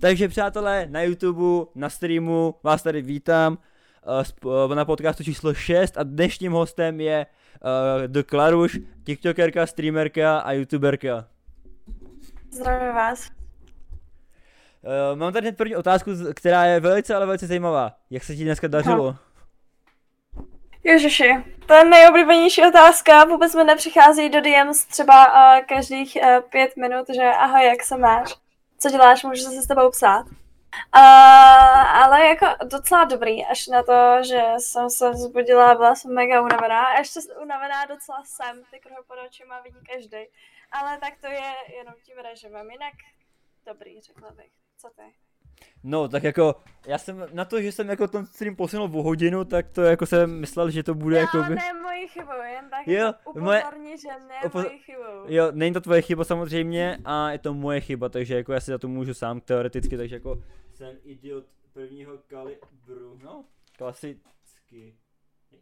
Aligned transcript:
Takže 0.00 0.28
přátelé, 0.28 0.86
na 0.90 1.02
YouTube, 1.02 1.70
na 1.74 1.90
streamu 1.90 2.54
vás 2.62 2.82
tady 2.82 3.02
vítám 3.02 3.58
uh, 4.44 4.74
na 4.74 4.84
podcastu 4.84 5.24
číslo 5.24 5.54
6 5.54 5.98
a 5.98 6.02
dnešním 6.02 6.52
hostem 6.52 7.00
je 7.00 7.26
uh, 7.26 8.06
The 8.06 8.22
Klaruš, 8.22 8.78
tiktokerka, 9.04 9.66
streamerka 9.66 10.38
a 10.38 10.52
youtuberka. 10.52 11.24
Zdravím 12.50 12.94
vás. 12.94 13.30
Uh, 14.82 15.18
mám 15.18 15.32
tady 15.32 15.52
první 15.52 15.76
otázku, 15.76 16.10
která 16.34 16.64
je 16.64 16.80
velice, 16.80 17.14
ale 17.14 17.26
velice 17.26 17.46
zajímavá. 17.46 17.96
Jak 18.10 18.24
se 18.24 18.36
ti 18.36 18.44
dneska 18.44 18.68
dařilo? 18.68 19.04
No. 19.04 19.18
Ježiši, 20.84 21.30
to 21.66 21.74
je 21.74 21.84
nejoblíbenější 21.84 22.62
otázka, 22.68 23.24
vůbec 23.24 23.54
mi 23.54 23.64
nepřichází 23.64 24.28
do 24.28 24.40
DMs 24.40 24.84
třeba 24.84 25.26
uh, 25.26 25.64
každých 25.64 26.18
uh, 26.22 26.50
pět 26.50 26.76
minut, 26.76 27.06
že 27.14 27.22
ahoj, 27.22 27.64
jak 27.64 27.82
se 27.82 27.96
máš, 27.96 28.34
co 28.82 28.90
děláš, 28.90 29.24
můžu 29.24 29.42
se 29.42 29.62
s 29.62 29.66
tebou 29.66 29.90
psát. 29.90 30.26
Uh, 30.26 32.02
ale 32.02 32.26
jako 32.26 32.46
docela 32.64 33.04
dobrý, 33.04 33.44
až 33.44 33.66
na 33.66 33.82
to, 33.82 34.22
že 34.22 34.42
jsem 34.58 34.90
se 34.90 35.10
vzbudila, 35.10 35.74
byla 35.74 35.94
jsem 35.94 36.14
mega 36.14 36.42
unavená 36.42 36.86
a 36.86 36.98
ještě 36.98 37.20
unavená 37.42 37.84
docela 37.84 38.24
jsem, 38.24 38.64
ty 38.70 38.80
kruhy 38.80 39.02
pod 39.06 39.18
očima 39.26 39.60
vidí 39.60 39.78
každý. 39.92 40.26
Ale 40.72 40.98
tak 40.98 41.14
to 41.20 41.26
je 41.26 41.54
jenom 41.76 41.94
tím 42.02 42.16
režimem, 42.18 42.70
jinak 42.70 42.94
dobrý, 43.66 44.00
řekla 44.00 44.30
bych. 44.30 44.52
Co 44.78 44.90
ty? 44.90 45.14
No, 45.84 46.08
tak 46.08 46.22
jako, 46.22 46.54
já 46.86 46.98
jsem 46.98 47.26
na 47.32 47.44
to, 47.44 47.62
že 47.62 47.72
jsem 47.72 47.88
jako 47.88 48.08
ten 48.08 48.26
stream 48.26 48.56
posunul 48.56 48.90
o 48.98 49.02
hodinu, 49.02 49.44
tak 49.44 49.68
to 49.68 49.82
jako 49.82 50.06
jsem 50.06 50.40
myslel, 50.40 50.70
že 50.70 50.82
to 50.82 50.94
bude 50.94 51.16
jako... 51.16 51.42
by... 51.42 51.54
ne 51.54 51.72
mojí 51.82 52.08
chybou, 52.08 52.42
jen 52.42 52.70
tak 52.70 52.88
jo, 52.88 53.12
upozorni, 53.24 53.84
moje... 53.84 53.98
že 53.98 54.08
ne 54.28 54.34
Upo... 54.46 54.58
mojí 54.58 54.78
chybou. 54.78 55.24
Jo, 55.26 55.48
není 55.52 55.74
to 55.74 55.80
tvoje 55.80 56.02
chyba 56.02 56.24
samozřejmě 56.24 56.98
a 57.04 57.30
je 57.30 57.38
to 57.38 57.54
moje 57.54 57.80
chyba, 57.80 58.08
takže 58.08 58.34
jako 58.34 58.52
já 58.52 58.60
si 58.60 58.70
za 58.70 58.78
to 58.78 58.88
můžu 58.88 59.14
sám 59.14 59.40
teoreticky, 59.40 59.96
takže 59.96 60.16
jako 60.16 60.42
jsem 60.74 60.96
idiot 61.04 61.44
prvního 61.72 62.18
kalibru, 62.26 63.18
no, 63.24 63.44
klasicky. 63.76 64.96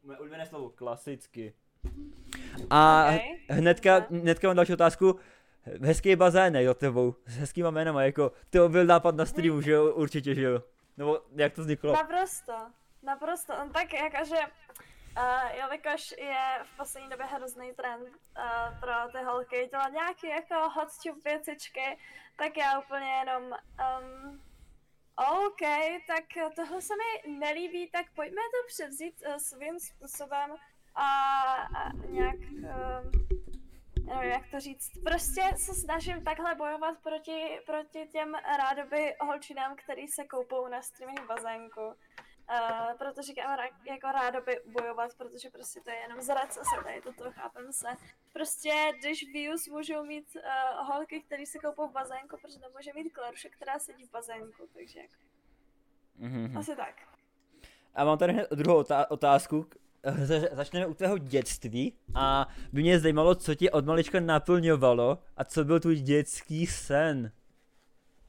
Moje 0.04 0.18
ulíbené 0.18 0.46
slovo, 0.46 0.70
klasicky. 0.70 1.54
A 2.70 3.04
okay. 3.04 3.20
hnedka, 3.48 4.06
hnedka 4.10 4.48
mám 4.48 4.56
další 4.56 4.72
otázku 4.72 5.16
hezký 5.66 6.16
bazén, 6.16 6.56
jo, 6.56 6.74
tebou, 6.74 7.14
s 7.26 7.36
hezkýma 7.36 7.70
jménama, 7.70 8.02
jako, 8.02 8.32
ty 8.50 8.58
byl 8.68 8.84
nápad 8.84 9.14
na 9.14 9.26
streamu, 9.26 9.60
že 9.60 9.70
jo, 9.70 9.94
určitě, 9.94 10.34
že 10.34 10.42
jo, 10.42 10.62
nebo 10.96 11.20
jak 11.36 11.52
to 11.52 11.60
vzniklo? 11.60 11.92
Naprosto, 11.92 12.52
naprosto, 13.02 13.52
no 13.58 13.70
tak 13.70 13.92
jakože, 13.92 14.36
uh, 14.36 15.56
jelikož 15.56 16.14
je 16.18 16.44
v 16.64 16.76
poslední 16.76 17.10
době 17.10 17.26
hrozný 17.26 17.72
trend 17.72 18.02
uh, 18.02 18.80
pro 18.80 18.92
ty 19.12 19.24
holky 19.24 19.68
dělat 19.70 19.92
nějaký 19.92 20.28
jako 20.28 20.54
hot 20.54 20.88
věcičky, 21.24 21.98
tak 22.36 22.56
já 22.56 22.78
úplně 22.78 23.06
jenom, 23.06 23.42
um, 23.42 24.40
OK, 25.16 25.60
tak 26.06 26.24
tohle 26.56 26.82
se 26.82 26.94
mi 26.96 27.38
nelíbí, 27.38 27.90
tak 27.90 28.06
pojďme 28.14 28.42
to 28.42 28.66
převzít 28.66 29.14
uh, 29.26 29.36
svým 29.36 29.80
způsobem 29.80 30.50
a, 30.94 31.08
a 31.76 31.92
nějak 31.92 32.36
uh, 32.36 33.39
nevím, 34.14 34.30
jak 34.30 34.50
to 34.50 34.60
říct. 34.60 34.90
Prostě 35.04 35.42
se 35.56 35.74
snažím 35.74 36.24
takhle 36.24 36.54
bojovat 36.54 36.98
proti, 37.02 37.60
proti 37.66 38.08
těm 38.12 38.34
rádoby 38.34 39.14
holčinám, 39.20 39.76
který 39.76 40.08
se 40.08 40.24
koupou 40.24 40.68
na 40.68 40.82
streaming 40.82 41.26
bazénku. 41.26 41.80
Uh, 41.80 42.98
proto 42.98 43.22
říkám 43.22 43.58
jako 43.86 44.06
rádoby 44.06 44.60
bojovat, 44.66 45.14
protože 45.14 45.50
prostě 45.50 45.80
to 45.80 45.90
je 45.90 45.96
jenom 45.96 46.20
zradce 46.20 46.60
se 46.60 46.84
tady 46.84 47.00
toto, 47.00 47.32
chápem 47.32 47.72
se. 47.72 47.88
Prostě 48.32 48.92
když 48.98 49.32
views 49.32 49.66
můžou 49.68 50.04
mít 50.04 50.36
uh, 50.36 50.86
holky, 50.86 51.22
které 51.22 51.46
se 51.46 51.58
koupou 51.58 51.88
v 51.88 51.92
bazénku, 51.92 52.36
protože 52.42 52.58
nemůže 52.58 52.92
mít 52.94 53.10
Klaruše, 53.10 53.48
která 53.48 53.78
sedí 53.78 54.06
v 54.06 54.10
bazénku, 54.10 54.68
takže 54.74 55.00
jako. 55.00 55.14
Mm-hmm. 56.20 56.58
Asi 56.58 56.76
tak. 56.76 56.94
A 57.94 58.04
mám 58.04 58.18
tady 58.18 58.34
druhou 58.50 58.84
otázku, 59.08 59.66
začneme 60.52 60.86
u 60.86 60.94
tvého 60.94 61.18
dětství 61.18 61.98
a 62.14 62.48
by 62.72 62.82
mě 62.82 63.00
zajímalo, 63.00 63.34
co 63.34 63.54
tě 63.54 63.70
od 63.70 63.86
malička 63.86 64.20
naplňovalo 64.20 65.18
a 65.36 65.44
co 65.44 65.64
byl 65.64 65.80
tvůj 65.80 65.96
dětský 65.96 66.66
sen. 66.66 67.32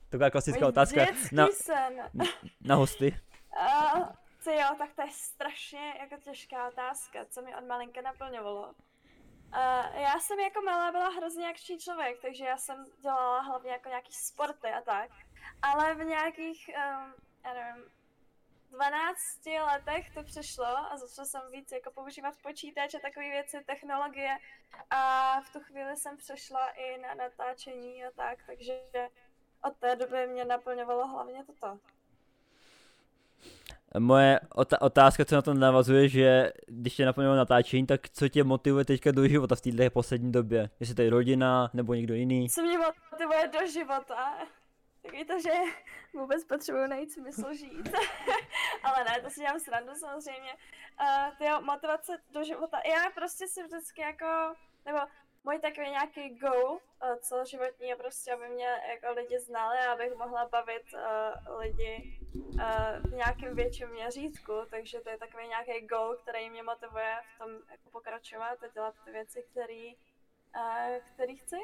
Taková 0.10 0.30
klasická 0.30 0.60
Můj 0.60 0.70
otázka 0.70 1.06
na, 1.32 1.48
sen. 1.48 1.96
na, 2.14 2.26
na 2.62 2.76
hosty. 2.76 3.20
Uh, 3.96 4.04
co 4.40 4.52
jo, 4.52 4.68
tak 4.78 4.94
to 4.96 5.02
je 5.02 5.08
strašně 5.12 5.94
jako 6.00 6.16
těžká 6.24 6.68
otázka, 6.68 7.26
co 7.30 7.42
mi 7.42 7.56
od 7.56 7.68
malinka 7.68 8.02
naplňovalo. 8.02 8.68
Uh, 8.68 10.02
já 10.02 10.20
jsem 10.20 10.40
jako 10.40 10.62
malá 10.62 10.92
byla 10.92 11.10
hrozně 11.10 11.50
akční 11.50 11.80
člověk, 11.80 12.22
takže 12.22 12.46
já 12.46 12.58
jsem 12.58 12.86
dělala 13.02 13.42
hlavně 13.42 13.72
jako 13.72 13.90
nějaký 13.90 14.14
sporty 14.14 14.68
a 14.68 14.82
tak. 14.82 15.10
Ale 15.62 15.96
v 15.96 16.04
nějakých, 16.04 16.70
um, 16.70 17.14
já 17.46 17.54
nevím, 17.54 17.84
12 18.72 19.46
letech 19.46 20.14
to 20.14 20.24
přešlo 20.24 20.66
a 20.66 20.98
začala 20.98 21.26
jsem 21.26 21.42
víc 21.52 21.72
jako 21.72 21.92
používat 21.92 22.34
počítač 22.44 22.94
a 22.94 23.00
takové 23.00 23.30
věci, 23.30 23.58
technologie 23.66 24.38
a 24.90 25.42
v 25.42 25.54
tu 25.54 25.60
chvíli 25.60 25.98
jsem 25.98 26.18
přešla 26.18 26.70
i 26.70 26.98
na 26.98 27.14
natáčení 27.14 28.06
a 28.06 28.12
tak, 28.16 28.38
takže 28.46 28.74
od 29.64 29.78
té 29.78 29.96
doby 29.96 30.28
mě 30.28 30.46
naplňovalo 30.46 31.08
hlavně 31.08 31.46
toto. 31.46 31.80
Moje 34.00 34.40
otázka, 34.80 35.26
co 35.26 35.36
na 35.36 35.42
to 35.42 35.54
navazuje, 35.54 36.10
že 36.10 36.52
když 36.68 36.96
tě 36.96 37.06
naplňovalo 37.06 37.38
natáčení, 37.38 37.88
tak 37.88 38.10
co 38.10 38.30
tě 38.30 38.44
motivuje 38.44 38.86
teďka 38.86 39.12
do 39.12 39.28
života 39.28 39.56
v 39.56 39.62
této 39.62 39.90
poslední 39.90 40.32
době? 40.32 40.70
Jestli 40.80 40.96
to 40.96 41.02
je 41.02 41.10
rodina 41.10 41.70
nebo 41.74 41.94
někdo 41.94 42.14
jiný? 42.14 42.50
Co 42.50 42.62
mě 42.62 42.78
motivuje 42.78 43.48
do 43.48 43.68
života? 43.68 44.38
Takový 45.02 45.26
to, 45.26 45.40
že 45.40 45.52
vůbec 46.14 46.46
potřebuju 46.46 46.88
najít 46.88 47.12
smysl 47.12 47.54
žít. 47.54 47.90
Ale 48.84 49.04
ne, 49.04 49.22
to 49.22 49.30
si 49.30 49.40
dělám 49.40 49.60
srandu 49.60 49.96
samozřejmě. 49.96 50.54
Uh, 51.02 51.38
ty 51.38 51.46
jo, 51.46 51.62
motivace 51.62 52.18
do 52.30 52.44
života. 52.44 52.82
Já 52.86 53.10
prostě 53.16 53.48
si 53.48 53.64
vždycky 53.64 54.02
jako, 54.02 54.56
nebo 54.86 55.00
můj 55.44 55.60
takový 55.60 55.90
nějaký 55.90 56.40
goal 56.40 56.72
uh, 56.72 56.80
celoživotní 57.20 57.88
je 57.88 57.96
prostě, 57.96 58.34
aby 58.34 58.50
mě 58.50 58.68
jako 58.90 59.14
lidi 59.14 59.40
znali 59.40 59.78
a 59.78 59.92
abych 59.92 60.16
mohla 60.16 60.50
bavit 60.50 60.84
uh, 60.94 61.60
lidi 61.60 62.20
uh, 62.36 63.12
v 63.12 63.14
nějakém 63.14 63.56
větším 63.56 63.90
měřítku, 63.90 64.54
takže 64.70 65.00
to 65.00 65.10
je 65.10 65.18
takový 65.18 65.48
nějaký 65.48 65.88
goal, 65.88 66.16
který 66.16 66.50
mě 66.50 66.64
motivuje 66.64 67.16
v 67.36 67.38
tom 67.38 67.52
jako 67.72 67.90
pokračovat 67.92 68.64
a 68.64 68.68
dělat 68.68 68.96
ty 69.06 69.12
věci, 69.12 69.46
který, 69.52 69.96
uh, 70.56 70.98
který 71.14 71.38
chci. 71.38 71.58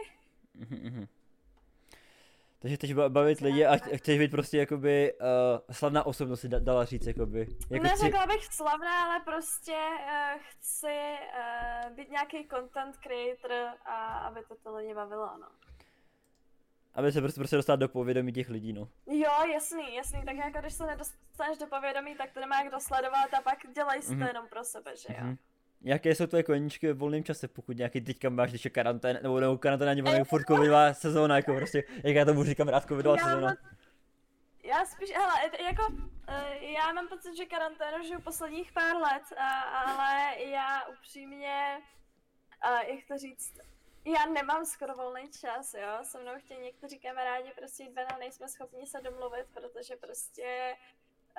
Mm-hmm. 2.57 2.61
Takže 2.61 2.75
chceš 2.75 2.93
bavit 2.93 3.41
lidi 3.41 3.65
a 3.65 3.77
chceš 3.97 4.19
být 4.19 4.31
prostě 4.31 4.57
jakoby 4.57 5.13
uh, 5.13 5.27
slavná 5.71 6.05
osobnost, 6.05 6.41
si 6.41 6.49
dala 6.49 6.85
říct 6.85 7.07
jakoby. 7.07 7.47
Jako 7.69 7.83
Neřekla 7.83 8.19
chci... 8.19 8.27
bych 8.27 8.45
slavná, 8.45 9.05
ale 9.05 9.19
prostě 9.19 9.77
uh, 10.03 10.41
chci 10.41 11.15
uh, 11.87 11.95
být 11.95 12.11
nějaký 12.11 12.47
content 12.47 12.97
creator 12.97 13.77
a 13.85 14.17
aby 14.17 14.39
to 14.47 14.55
to 14.63 14.75
lidi 14.75 14.93
bavilo, 14.93 15.37
no. 15.41 15.47
Aby 16.93 17.11
se 17.11 17.21
prostě, 17.21 17.39
prostě 17.39 17.55
dostat 17.55 17.75
do 17.75 17.89
povědomí 17.89 18.33
těch 18.33 18.49
lidí, 18.49 18.73
no. 18.73 18.89
Jo, 19.07 19.31
jasný, 19.53 19.95
jasný, 19.95 20.25
tak 20.25 20.35
jako 20.35 20.59
když 20.59 20.73
se 20.73 20.85
nedostaneš 20.85 21.57
do 21.57 21.67
povědomí, 21.67 22.15
tak 22.15 22.31
to 22.33 22.39
nemá 22.39 22.61
jak 22.63 22.71
dosledovat 22.71 23.33
a 23.33 23.41
pak 23.41 23.57
dělej 23.75 24.01
si 24.01 24.07
to 24.07 24.13
mm-hmm. 24.13 24.27
jenom 24.27 24.47
pro 24.47 24.63
sebe, 24.63 24.97
že 24.97 25.13
jo. 25.13 25.19
Mm-hmm. 25.23 25.37
Jaké 25.81 26.15
jsou 26.15 26.27
tvoje 26.27 26.43
koníčky 26.43 26.93
v 26.93 26.97
volném 26.97 27.23
čase, 27.23 27.47
pokud 27.47 27.77
nějaký 27.77 28.01
teďka 28.01 28.29
máš, 28.29 28.49
když 28.49 28.65
je 28.65 28.71
karantén, 28.71 29.19
nebo, 29.23 29.39
nebo 29.39 29.57
karanténa 29.57 29.91
ani 29.91 30.01
volný 30.01 30.23
furt 30.23 30.43
covidová 30.43 30.93
sezóna, 30.93 31.35
jako 31.35 31.55
prostě, 31.55 31.83
jak 32.03 32.15
já 32.15 32.25
tomu 32.25 32.43
říkám 32.43 32.67
rád 32.67 32.87
covidová 32.87 33.15
já 33.17 33.23
sezóna. 33.23 33.55
Já 34.63 34.85
spíš, 34.85 35.09
hele, 35.15 35.33
jako, 35.65 35.87
uh, 35.93 36.63
já 36.63 36.93
mám 36.93 37.07
pocit, 37.07 37.37
že 37.37 37.45
karanténu 37.45 38.03
žiju 38.03 38.21
posledních 38.21 38.71
pár 38.71 38.95
let, 38.95 39.23
ale 39.73 40.43
já 40.43 40.87
upřímně, 40.87 41.81
jak 42.87 43.07
to 43.07 43.17
říct, 43.17 43.53
já 44.05 44.25
nemám 44.25 44.65
skoro 44.65 44.95
volný 44.95 45.31
čas, 45.41 45.73
jo, 45.73 45.99
se 46.03 46.19
mnou 46.19 46.31
chtějí 46.37 46.59
někteří 46.59 46.99
kamarádi 46.99 47.51
prostě 47.57 47.83
jít 47.83 47.93
ven 47.93 48.07
a 48.13 48.17
nejsme 48.17 48.47
schopni 48.47 48.87
se 48.87 49.01
domluvit, 49.01 49.45
protože 49.53 49.95
prostě 49.95 50.75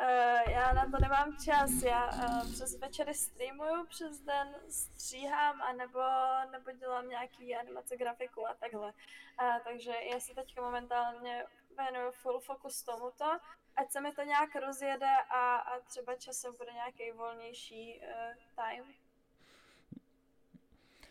Uh, 0.00 0.52
já 0.52 0.72
na 0.72 0.84
to 0.84 0.96
nemám 1.00 1.36
čas, 1.36 1.70
já 1.82 2.06
uh, 2.06 2.52
přes 2.52 2.78
večery 2.78 3.14
streamuju, 3.14 3.86
přes 3.86 4.20
den 4.20 4.54
stříhám, 4.68 5.62
anebo, 5.62 6.00
nebo 6.52 6.70
dělám 6.70 7.08
nějaký 7.08 7.56
animace, 7.56 7.96
grafiku 7.96 8.48
a 8.48 8.54
takhle. 8.54 8.86
Uh, 8.86 9.56
takže 9.64 9.92
já 10.12 10.20
se 10.20 10.34
teďka 10.34 10.62
momentálně 10.62 11.44
věnuju 11.76 12.10
full 12.10 12.40
focus 12.40 12.82
tomuto, 12.82 13.24
ať 13.76 13.90
se 13.90 14.00
mi 14.00 14.12
to 14.12 14.22
nějak 14.22 14.56
rozjede 14.56 15.12
a, 15.30 15.56
a 15.56 15.80
třeba 15.80 16.14
časem 16.14 16.52
bude 16.58 16.72
nějaký 16.72 17.10
volnější 17.12 18.00
uh, 18.00 18.64
time. 18.64 18.84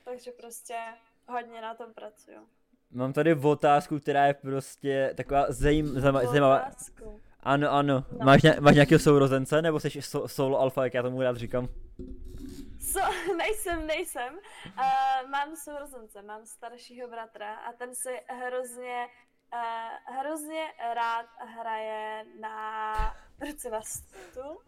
Takže 0.04 0.32
prostě 0.32 0.80
hodně 1.28 1.62
na 1.62 1.76
tom 1.76 1.94
pracuju. 1.94 2.48
Mám 2.92 3.14
tady 3.14 3.36
otázku, 3.36 4.00
která 4.00 4.26
je 4.26 4.34
prostě 4.34 5.14
taková 5.18 5.46
zajím, 5.50 6.00
zajímavá. 6.00 6.72
Ano, 7.48 7.72
ano. 7.72 8.04
No. 8.12 8.26
Máš, 8.26 8.42
ně, 8.44 8.56
máš 8.60 8.76
nějakého 8.76 9.00
sourozence, 9.00 9.62
nebo 9.62 9.80
jsi 9.80 10.02
so, 10.02 10.28
solo 10.28 10.60
alfa, 10.60 10.84
jak 10.84 10.94
já 10.94 11.04
tomu 11.04 11.22
rád 11.22 11.38
říkám? 11.38 11.68
So, 12.80 13.36
nejsem, 13.38 13.88
nejsem. 13.88 14.34
Uh, 14.34 15.30
mám 15.30 15.56
sourozence, 15.56 16.22
mám 16.22 16.46
staršího 16.46 17.08
bratra 17.08 17.56
a 17.56 17.74
ten 17.74 17.96
si 17.96 18.22
hrozně 18.28 19.08
uh, 19.54 20.16
hrozně 20.18 20.74
rád 20.94 21.26
hraje 21.40 22.26
na 22.40 22.94
ruce 23.42 23.70
na 23.70 23.82
stůl. 23.82 24.62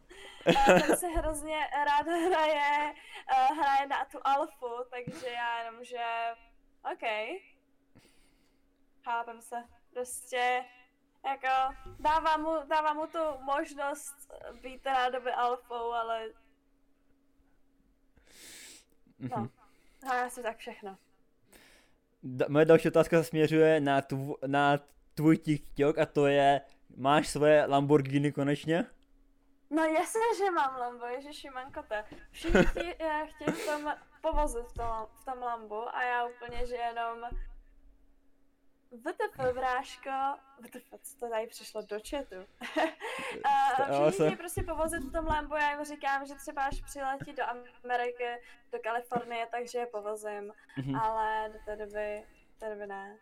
Uh, 0.47 0.79
ten 0.87 0.97
se 0.97 1.07
hrozně 1.07 1.67
rád 1.85 2.05
hraje, 2.05 2.93
uh, 3.31 3.57
hraje 3.57 3.87
na 3.87 4.05
tu 4.05 4.17
alfu, 4.23 4.69
takže 4.89 5.27
já 5.27 5.63
jenom, 5.63 5.83
že 5.83 6.03
OK, 6.93 7.09
chápem 9.03 9.41
se, 9.41 9.63
prostě 9.93 10.65
jako 11.25 11.75
dává 11.99 12.37
mu, 12.37 12.55
dává 12.69 12.93
mu 12.93 13.07
tu 13.07 13.19
možnost 13.41 14.15
být 14.61 14.85
rádoby 14.85 15.31
alfou, 15.31 15.91
ale 15.93 16.27
no, 19.19 19.37
Mhm. 19.37 19.49
hraje 20.03 20.29
si 20.29 20.43
tak 20.43 20.57
všechno. 20.57 20.97
Da- 22.23 22.45
moje 22.49 22.65
další 22.65 22.87
otázka 22.87 23.17
se 23.17 23.23
směřuje 23.23 23.79
na, 23.79 24.01
tv- 24.01 24.35
na 24.47 24.77
tvůj 25.13 25.37
TikTok 25.37 25.97
a 25.97 26.05
to 26.05 26.27
je, 26.27 26.61
máš 26.97 27.27
svoje 27.27 27.65
Lamborghini 27.65 28.31
konečně? 28.31 28.85
No 29.69 29.83
jasně, 29.83 30.21
že 30.37 30.51
mám 30.51 30.79
Lambo, 30.79 31.05
ježiši 31.05 31.49
mankote. 31.49 32.05
Všichni 32.31 32.65
chtějí, 32.65 32.93
eh, 32.99 33.27
chtějí 33.27 33.51
v 33.51 33.65
tom 33.65 33.93
povozit 34.21 34.65
v 34.67 34.73
tom, 34.73 35.07
v 35.21 35.25
tom 35.25 35.39
Lambu 35.39 35.95
a 35.95 36.03
já 36.03 36.25
úplně, 36.25 36.65
že 36.67 36.75
jenom 36.75 37.17
VTF, 38.91 39.53
bráško, 39.53 40.09
VTF, 40.61 41.01
co 41.01 41.19
to 41.19 41.29
tady 41.29 41.47
přišlo 41.47 41.81
do 41.81 41.97
chatu. 42.09 42.35
a 43.43 43.83
všichni 43.83 44.11
chtějí 44.11 44.35
prostě 44.35 44.63
povozit 44.63 45.03
v 45.03 45.11
tom 45.11 45.25
Lambu, 45.27 45.55
já 45.55 45.71
jim 45.71 45.85
říkám, 45.85 46.25
že 46.25 46.35
třeba 46.35 46.63
až 46.63 46.81
přiletí 46.81 47.33
do 47.33 47.43
Ameriky, 47.83 48.23
do 48.71 48.79
Kalifornie, 48.83 49.47
takže 49.51 49.79
je 49.79 49.85
povozím, 49.85 50.53
Mhm. 50.77 50.95
ale 50.95 51.49
do 51.53 51.59
té 51.65 51.75
doby, 51.85 52.23
do 52.53 52.59
té 52.59 52.69
doby 52.75 52.87
ne. 52.87 53.17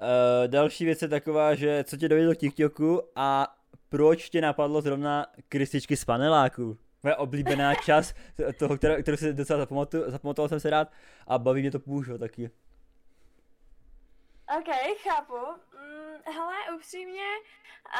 Uh, 0.00 0.48
další 0.48 0.84
věc 0.84 1.02
je 1.02 1.08
taková, 1.08 1.54
že 1.54 1.84
co 1.84 1.96
tě 1.96 2.08
dovedlo 2.08 2.34
k 2.34 2.38
TikToku 2.38 3.02
a 3.16 3.56
proč 3.88 4.30
tě 4.30 4.40
napadlo 4.40 4.80
zrovna 4.80 5.26
krystičky 5.48 5.96
z 5.96 6.04
paneláku? 6.04 6.78
Moje 7.02 7.16
oblíbená 7.16 7.74
čas 7.74 8.14
toho, 8.58 8.76
kterou, 8.76 9.02
kterou 9.02 9.16
si 9.16 9.32
docela 9.32 9.66
zapamatoval 10.06 10.48
jsem 10.48 10.60
se 10.60 10.70
rád 10.70 10.92
a 11.26 11.38
baví 11.38 11.60
mě 11.60 11.70
to 11.70 11.80
půjšo 11.80 12.18
taky. 12.18 12.50
OK, 14.58 14.98
chápu. 15.02 15.36
Mm, 15.74 16.34
hele, 16.34 16.54
upřímně, 16.76 17.26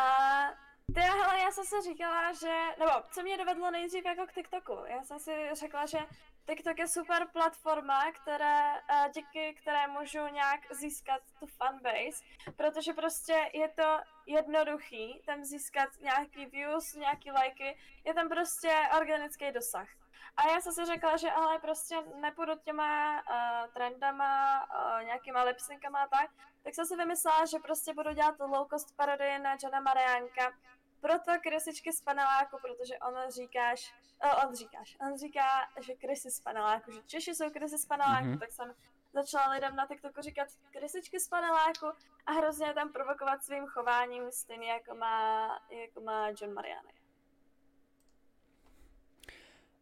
a 0.01 0.51
ty, 0.95 1.01
hele, 1.01 1.41
já 1.41 1.51
jsem 1.51 1.65
si 1.65 1.75
říkala, 1.83 2.33
že, 2.33 2.55
nebo 2.79 2.91
co 3.11 3.23
mě 3.23 3.39
dovedlo 3.39 3.71
nejdřív 3.71 4.05
jako 4.05 4.27
k 4.27 4.33
TikToku, 4.33 4.77
já 4.87 5.03
jsem 5.03 5.19
si 5.19 5.49
řekla, 5.53 5.87
že 5.87 5.99
TikTok 6.47 6.79
je 6.79 6.89
super 6.89 7.27
platforma, 7.33 8.13
které, 8.13 8.81
a 8.81 9.09
díky 9.09 9.55
které 9.55 9.87
můžu 9.87 10.27
nějak 10.27 10.61
získat 10.71 11.23
tu 11.41 11.47
fanbase, 11.47 12.25
protože 12.57 12.93
prostě 12.93 13.51
je 13.53 13.69
to 13.69 13.99
jednoduchý 14.27 15.23
tam 15.27 15.45
získat 15.45 15.89
nějaký 16.01 16.47
views, 16.47 16.95
nějaký 16.95 17.31
lajky, 17.31 17.79
je 18.05 18.15
tam 18.15 18.29
prostě 18.29 18.83
organický 18.97 19.53
dosah. 19.53 19.89
A 20.37 20.49
já 20.49 20.61
jsem 20.61 20.73
si 20.73 20.85
řekla, 20.85 21.17
že 21.17 21.31
ale 21.31 21.59
prostě 21.59 21.97
nepůjdu 22.21 22.53
těma 22.65 23.13
uh, 23.21 23.73
trendama, 23.73 24.61
uh, 24.65 25.05
nějakýma 25.05 25.43
lipsynkama 25.43 26.03
a 26.03 26.09
tak, 26.09 26.31
tak 26.63 26.75
jsem 26.75 26.87
si 26.87 26.97
vymyslela, 26.97 27.45
že 27.47 27.59
prostě 27.59 27.95
budu 27.95 28.13
dělat 28.13 28.35
low 28.41 28.69
cost 28.69 28.97
parodii 28.97 29.39
na 29.39 29.57
Johna 29.63 29.81
Mariánka. 29.81 30.53
Proto 31.01 31.33
krysičky 31.43 31.93
z 31.93 32.03
paneláku, 32.03 32.59
protože 32.63 32.99
on 32.99 33.31
říkáš, 33.31 33.95
uh, 34.25 34.45
on 34.49 34.55
říkáš, 34.55 34.97
on 35.01 35.19
říká, 35.19 35.69
že 35.81 35.95
krysy 35.95 36.31
z 36.31 36.41
paneláku, 36.41 36.93
že 36.93 37.03
Češi 37.03 37.35
jsou 37.35 37.51
krysy 37.51 37.79
z 37.79 37.87
paneláku, 37.87 38.25
Mhm. 38.25 38.35
mm-hmm. 38.35 38.41
tak 38.41 38.53
jsem 38.53 38.75
začala 39.13 39.51
lidem 39.51 39.77
na 39.77 39.87
TikToku 39.87 40.21
říkat 40.21 40.49
krysičky 40.73 41.21
z 41.21 41.29
paneláku 41.29 41.87
a 42.27 42.33
hrozně 42.33 42.75
tam 42.75 42.93
provokovat 42.93 43.43
svým 43.43 43.67
chováním, 43.67 44.33
stejně 44.33 44.71
jako 44.71 44.95
má, 44.95 45.49
jako 45.71 46.01
má 46.01 46.29
John 46.29 46.55
Mariánek. 46.55 47.00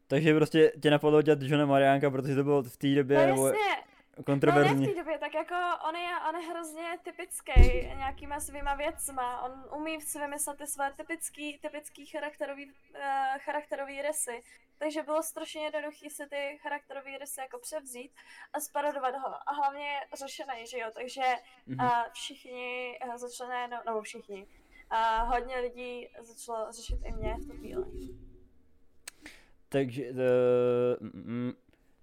Takže 0.08 0.34
prostě 0.34 0.72
tě 0.82 0.90
napadlo 0.90 1.22
dělat 1.22 1.38
Johna 1.42 1.66
Mariánka, 1.66 2.10
protože 2.10 2.34
to 2.34 2.44
bylo 2.44 2.62
v 2.62 2.76
té 2.76 2.94
době 2.94 3.18
No 3.18 3.26
nebo 3.26 3.46
jasně, 3.46 3.84
No 4.18 4.24
kontroverzní. 4.24 4.86
v 4.86 4.90
té 4.90 4.98
době, 4.98 5.18
tak 5.18 5.34
jako 5.34 5.54
on 5.88 5.96
je, 5.96 6.10
on 6.28 6.36
je 6.40 6.48
hrozně 6.48 6.84
typický 7.02 7.60
nějakýma 7.96 8.40
svýma 8.40 8.74
věcma. 8.74 9.42
On 9.42 9.80
umí 9.80 10.00
si 10.00 10.18
vymyslet 10.18 10.58
ty 10.58 10.66
své 10.66 10.92
typický, 10.96 11.58
typický 11.58 12.06
charakterový, 12.06 12.64
uh, 12.66 12.70
charakterový 13.38 14.02
rysy. 14.02 14.40
Takže 14.78 15.02
bylo 15.02 15.22
strašně 15.22 15.64
jednoduché 15.64 16.10
si 16.10 16.26
ty 16.30 16.58
charakterové 16.62 17.18
rysy 17.18 17.40
jako 17.40 17.58
převzít 17.58 18.12
a 18.52 18.60
sparodovat 18.60 19.14
ho. 19.14 19.34
A 19.46 19.52
hlavně 19.52 19.84
je 19.84 20.00
řešený, 20.18 20.66
že 20.70 20.78
jo, 20.78 20.90
takže 20.94 21.22
uh, 21.66 21.90
všichni 22.12 22.98
uh, 23.06 23.16
začali 23.16 23.50
najednou, 23.50 23.78
nebo 23.86 24.02
všichni, 24.02 24.46
uh, 24.92 25.28
hodně 25.28 25.56
lidí 25.58 26.08
začalo 26.20 26.72
řešit 26.72 26.98
i 27.04 27.12
mě 27.12 27.34
v 27.34 27.46
tu 27.46 27.56
chvíli. 27.56 27.84
Takže, 29.68 30.02
uh, 30.10 31.08
mm, 31.12 31.52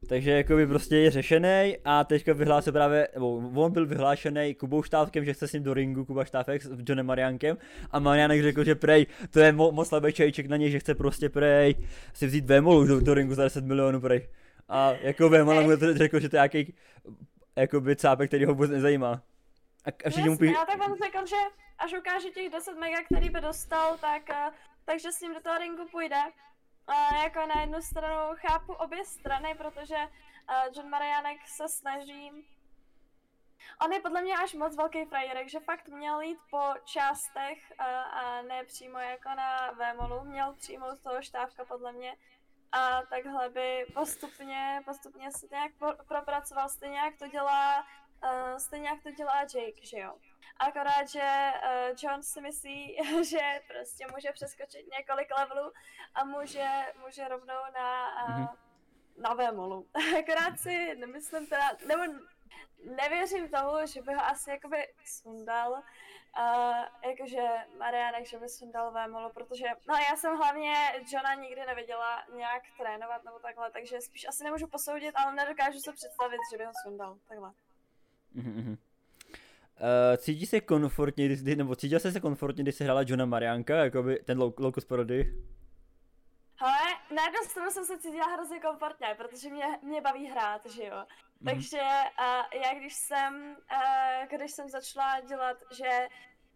takže 0.10 0.32
jakoby 0.32 0.68
prostě 0.68 0.98
je 0.98 1.12
řešený 1.12 1.78
a 1.86 2.04
teďka 2.04 2.34
vyhlásil 2.34 2.74
právě, 2.74 3.08
nebo 3.14 3.38
on 3.38 3.72
byl 3.72 3.86
vyhlášený 3.86 4.56
Kubou 4.56 4.84
Štávkem, 4.84 5.26
že 5.26 5.34
chce 5.34 5.48
s 5.48 5.54
ním 5.54 5.64
do 5.64 5.74
ringu 5.74 6.06
Kuba 6.06 6.26
Štávek 6.26 6.64
s 6.64 6.80
Johnem 6.90 7.06
Mariánkem 7.06 7.58
a 7.92 8.00
Mariánek 8.00 8.42
řekl, 8.42 8.64
že 8.64 8.76
prej, 8.76 9.06
to 9.30 9.40
je 9.40 9.52
mo- 9.52 9.72
moc 9.72 9.88
slabý 9.88 10.14
čajček 10.14 10.46
na 10.46 10.58
něj, 10.58 10.72
že 10.72 10.80
chce 10.80 10.96
prostě 10.96 11.30
prej 11.30 11.76
si 12.14 12.28
vzít 12.28 12.46
Vémolu 12.46 12.88
do, 12.88 13.00
do 13.00 13.14
ringu 13.14 13.34
za 13.34 13.44
10 13.44 13.66
milionů 13.66 14.02
prej. 14.02 14.30
A 14.70 14.92
jako 14.92 15.30
Vémola 15.30 15.62
mu 15.62 15.78
to 15.78 15.94
řekl, 15.94 16.20
že 16.20 16.30
to 16.30 16.36
je 16.36 16.38
nějaký 16.38 16.74
jakoby 17.56 17.96
cápek, 17.96 18.30
který 18.30 18.46
ho 18.46 18.54
vůbec 18.54 18.72
nezajímá. 18.72 19.22
A, 19.86 19.90
a 20.06 20.10
všichni 20.10 20.30
mu 20.30 20.34
Jasně, 20.34 20.48
pí... 20.48 20.56
a 20.56 20.66
tak 20.66 20.90
on 20.90 20.98
řekl, 20.98 21.26
že 21.26 21.36
až 21.78 21.94
ukáže 22.00 22.30
těch 22.30 22.50
10 22.50 22.74
mega, 22.80 22.98
který 23.06 23.30
by 23.30 23.42
dostal, 23.42 23.98
tak, 23.98 24.30
eh, 24.30 24.52
takže 24.86 25.12
s 25.12 25.22
ním 25.22 25.34
do 25.34 25.40
toho 25.40 25.58
ringu 25.58 25.86
půjde. 25.92 26.22
Jako 27.24 27.46
na 27.46 27.62
jednu 27.62 27.82
stranu 27.82 28.36
chápu 28.36 28.74
obě 28.74 29.06
strany, 29.06 29.56
protože 29.56 29.96
eh, 29.96 30.70
John 30.76 30.90
Marianek 30.90 31.48
se 31.48 31.70
snaží. 31.70 32.48
On 33.82 33.94
je 33.94 34.02
podle 34.02 34.22
mě 34.22 34.34
až 34.38 34.54
moc 34.54 34.76
velký 34.76 35.06
frajerek, 35.06 35.50
že 35.50 35.60
fakt 35.60 35.88
měl 35.88 36.22
jít 36.22 36.40
po 36.50 36.74
částech 36.86 37.74
a, 37.78 38.02
a 38.02 38.42
ne 38.42 38.64
přímo 38.64 39.00
jako 39.00 39.30
na 39.30 39.72
Vémolu, 39.72 40.24
měl 40.24 40.54
přijmout 40.54 41.00
toho 41.04 41.22
štávka 41.22 41.66
podle 41.66 41.92
mě. 41.92 42.16
A 42.72 43.02
takhle 43.02 43.50
by 43.50 43.86
postupně, 43.94 44.82
postupně 44.86 45.32
se 45.32 45.48
nějak 45.52 45.72
pro- 45.80 46.06
propracoval, 46.08 46.70
stejně 46.70 46.98
jak 47.00 47.18
to 47.18 47.28
dělá, 47.28 47.86
uh, 48.24 48.58
stejně 48.58 48.90
jak 48.90 49.04
to 49.04 49.12
dělá 49.12 49.42
Jake, 49.42 49.86
že 49.86 50.00
jo. 50.00 50.16
Akorát, 50.60 51.10
že 51.10 51.52
uh, 51.54 51.96
John 52.04 52.24
si 52.24 52.42
myslí, 52.42 52.98
že 53.30 53.62
prostě 53.68 54.08
může 54.16 54.32
přeskočit 54.32 54.86
několik 54.98 55.38
levelů 55.38 55.72
a 56.16 56.26
může, 56.26 56.68
může 57.06 57.28
rovnou 57.28 57.62
na, 57.74 58.08
uh, 58.28 58.46
na 59.18 59.34
Vémolu. 59.34 59.88
Akorát 60.20 60.60
si 60.60 60.96
nemyslím 60.96 61.48
teda, 61.48 61.72
nebo 61.88 62.04
nevěřím 62.84 63.50
tomu, 63.50 63.88
že 63.94 64.02
by 64.02 64.14
ho 64.14 64.26
asi 64.26 64.50
jakoby 64.50 64.94
sundal, 65.06 65.72
uh, 65.72 67.10
jakože 67.10 67.48
Marianek, 67.78 68.28
že 68.28 68.40
by 68.40 68.50
sundal 68.50 68.92
Vémolu, 68.92 69.30
protože, 69.34 69.66
no 69.88 69.96
já 69.96 70.16
jsem 70.16 70.38
hlavně 70.38 70.74
Johna 71.14 71.34
nikdy 71.34 71.66
neviděla 71.66 72.24
nějak 72.36 72.64
trénovat 72.78 73.24
nebo 73.24 73.40
takhle, 73.40 73.72
takže 73.72 74.02
spíš 74.02 74.28
asi 74.28 74.44
nemůžu 74.44 74.68
posoudit, 74.68 75.16
ale 75.16 75.36
nedokážu 75.36 75.80
se 75.80 75.94
představit, 75.94 76.40
že 76.52 76.58
by 76.58 76.66
ho 76.66 76.72
sundal, 76.84 77.18
takhle. 77.28 77.52
Uh, 78.36 80.18
cítí 80.18 80.46
se 80.46 80.62
komfortně, 80.62 81.26
když, 81.26 81.42
nebo 81.58 81.76
cítil 81.76 82.00
jsi 82.00 82.12
se 82.12 82.20
komfortně, 82.20 82.64
když 82.64 82.76
jsi 82.76 82.84
hrála 82.84 83.04
Johna 83.08 83.26
Mariánka, 83.26 83.76
jakoby 83.76 84.20
ten 84.26 84.40
low, 84.40 84.54
low 84.58 84.74
cost 84.74 84.88
parody? 84.88 85.44
Hele, 86.56 86.94
na 87.16 87.24
jednu 87.24 87.40
stranu 87.50 87.72
jsem 87.72 87.86
se 87.86 88.00
cítila 88.00 88.26
hrozně 88.34 88.60
komfortně, 88.60 89.08
protože 89.18 89.50
mě, 89.50 89.66
mě 89.84 90.02
baví 90.02 90.26
hrát, 90.26 90.66
že 90.66 90.84
jo. 90.84 91.06
Mhm. 91.40 91.54
Takže 91.54 91.82
uh, 91.82 92.62
já 92.62 92.74
když 92.80 92.94
jsem, 92.94 93.56
uh, 93.72 94.38
když 94.38 94.52
jsem 94.52 94.70
začala 94.70 95.20
dělat, 95.20 95.58
že 95.72 96.08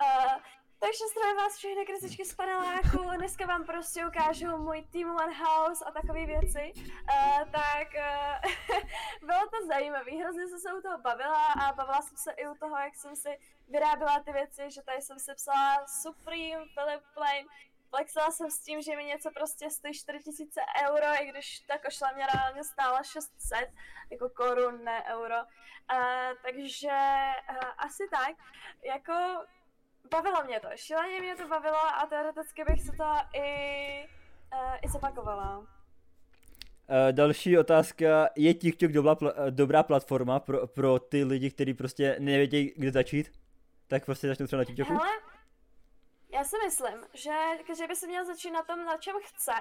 uh, 0.02 0.34
takže 0.80 1.04
zdravím 1.12 1.38
vás 1.38 1.58
všechny 1.58 1.86
kritičky 1.86 2.26
z 2.26 2.36
paneláku, 2.36 3.18
dneska 3.18 3.46
vám 3.46 3.66
prostě 3.66 4.06
ukážu 4.08 4.58
můj 4.58 4.82
Team 4.92 5.16
One 5.16 5.34
House 5.34 5.86
a 5.86 5.92
takové 5.92 6.26
věci, 6.26 6.74
uh, 6.76 7.52
tak 7.52 7.88
uh, 7.96 8.80
bylo 9.28 9.40
to 9.40 9.68
zajímavé, 9.68 10.12
hrozně 10.12 10.48
jsem 10.48 10.60
se 10.60 10.74
u 10.74 10.82
toho 10.82 10.98
bavila 10.98 11.46
a 11.46 11.74
bavila 11.74 12.02
jsem 12.02 12.18
se 12.18 12.32
i 12.32 12.48
u 12.48 12.56
toho, 12.56 12.78
jak 12.78 12.96
jsem 12.96 13.16
si 13.16 13.40
vyráběla 13.68 14.20
ty 14.20 14.32
věci, 14.32 14.72
že 14.72 14.82
tady 14.82 15.02
jsem 15.02 15.20
si 15.20 15.34
psala 15.36 15.88
Supreme, 15.88 16.66
Philip 16.76 17.04
Plain, 17.14 17.48
flexila 17.90 18.32
jsem 18.32 18.52
s 18.52 18.60
tím, 18.60 18.82
že 18.82 18.96
mi 18.96 19.06
něco 19.06 19.32
prostě 19.32 19.70
stojí 19.70 19.94
4000 19.94 20.62
euro, 20.88 21.08
i 21.22 21.28
když 21.28 21.60
ta 21.60 21.78
košle 21.78 22.14
mě 22.14 22.28
reálně 22.34 22.64
stála 22.64 23.04
600, 23.04 23.70
jako 24.12 24.30
korun, 24.30 24.84
ne 24.84 25.04
euro. 25.08 25.36
Uh, 25.94 26.34
takže 26.42 26.98
uh, 27.50 27.58
asi 27.78 28.08
tak, 28.12 28.36
jako 28.84 29.14
bavilo 30.12 30.44
mě 30.44 30.60
to, 30.60 30.68
šíleně 30.76 31.20
mě 31.20 31.36
to 31.36 31.48
bavilo 31.48 31.78
a 31.78 32.06
teoreticky 32.10 32.64
bych 32.64 32.82
se 32.82 32.92
to 32.92 33.38
i, 33.38 34.08
uh, 34.54 34.76
i 34.82 34.90
zopakovala. 34.90 35.58
Uh, 35.58 35.66
další 37.12 37.58
otázka, 37.58 38.30
je 38.36 38.54
TikTok 38.54 38.92
dobrá, 38.92 39.16
dobrá 39.50 39.84
platforma 39.84 40.40
pro, 40.40 40.68
pro 40.68 41.00
ty 41.00 41.24
lidi, 41.24 41.52
kteří 41.52 41.74
prostě 41.74 42.16
nevědí, 42.20 42.74
kde 42.78 42.92
začít? 42.92 43.32
Tak 43.88 44.06
prostě 44.06 44.28
začnou 44.28 44.48
třeba 44.48 44.58
na 44.58 44.66
TikToku? 44.66 44.94
Hele, 44.94 45.10
já 46.34 46.44
si 46.44 46.56
myslím, 46.66 47.06
že 47.14 47.34
každý 47.68 47.88
by 47.88 47.96
se 47.96 48.08
měl 48.08 48.26
začít 48.26 48.52
na 48.52 48.64
tom, 48.64 48.86
na 48.86 48.98
čem 48.98 49.16
chce, 49.24 49.52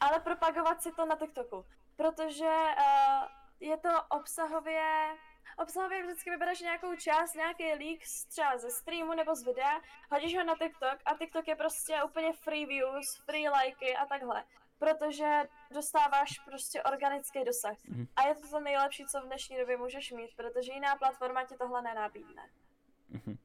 ale 0.00 0.20
propagovat 0.20 0.82
si 0.82 0.92
to 0.92 1.06
na 1.06 1.16
TikToku. 1.16 1.64
Protože 1.96 2.44
uh, 2.44 3.26
je 3.60 3.76
to 3.76 3.88
obsahově 4.08 4.82
obsahově 5.56 6.02
vždycky 6.02 6.30
vybereš 6.30 6.60
nějakou 6.60 6.96
část, 6.96 7.34
nějaký 7.34 7.64
leak 7.64 8.00
třeba 8.28 8.58
ze 8.58 8.70
streamu 8.70 9.14
nebo 9.14 9.34
z 9.34 9.44
videa, 9.44 9.80
hodíš 10.10 10.36
ho 10.36 10.44
na 10.44 10.54
TikTok 10.62 10.98
a 11.04 11.14
TikTok 11.18 11.48
je 11.48 11.56
prostě 11.56 12.02
úplně 12.04 12.32
free 12.32 12.66
views, 12.66 13.16
free 13.26 13.48
likey 13.48 13.96
a 13.96 14.06
takhle. 14.06 14.44
Protože 14.78 15.42
dostáváš 15.74 16.38
prostě 16.38 16.82
organický 16.82 17.44
dosah. 17.44 17.72
Mm-hmm. 17.72 18.06
A 18.16 18.28
je 18.28 18.34
to 18.34 18.48
to 18.48 18.60
nejlepší, 18.60 19.06
co 19.06 19.20
v 19.20 19.26
dnešní 19.26 19.56
době 19.58 19.76
můžeš 19.76 20.12
mít, 20.12 20.30
protože 20.36 20.72
jiná 20.72 20.96
platforma 20.96 21.44
ti 21.44 21.54
tohle 21.58 21.82
nenabídne. 21.82 22.42
Mm-hmm. 23.14 23.36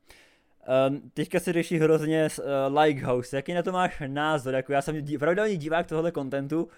Um, 0.89 1.10
teďka 1.10 1.39
se 1.39 1.53
řeší 1.53 1.77
hrozně 1.77 2.27
uh, 2.39 2.79
Likehouse. 2.79 3.36
Jaký 3.36 3.53
na 3.53 3.63
to 3.63 3.72
máš 3.72 4.01
názor? 4.07 4.53
Jako 4.53 4.74
já 4.74 4.81
jsem 4.81 5.05
dí, 5.05 5.17
pravidelný 5.17 5.57
divák 5.57 5.88
tohohle 5.88 6.12
kontentu 6.12 6.69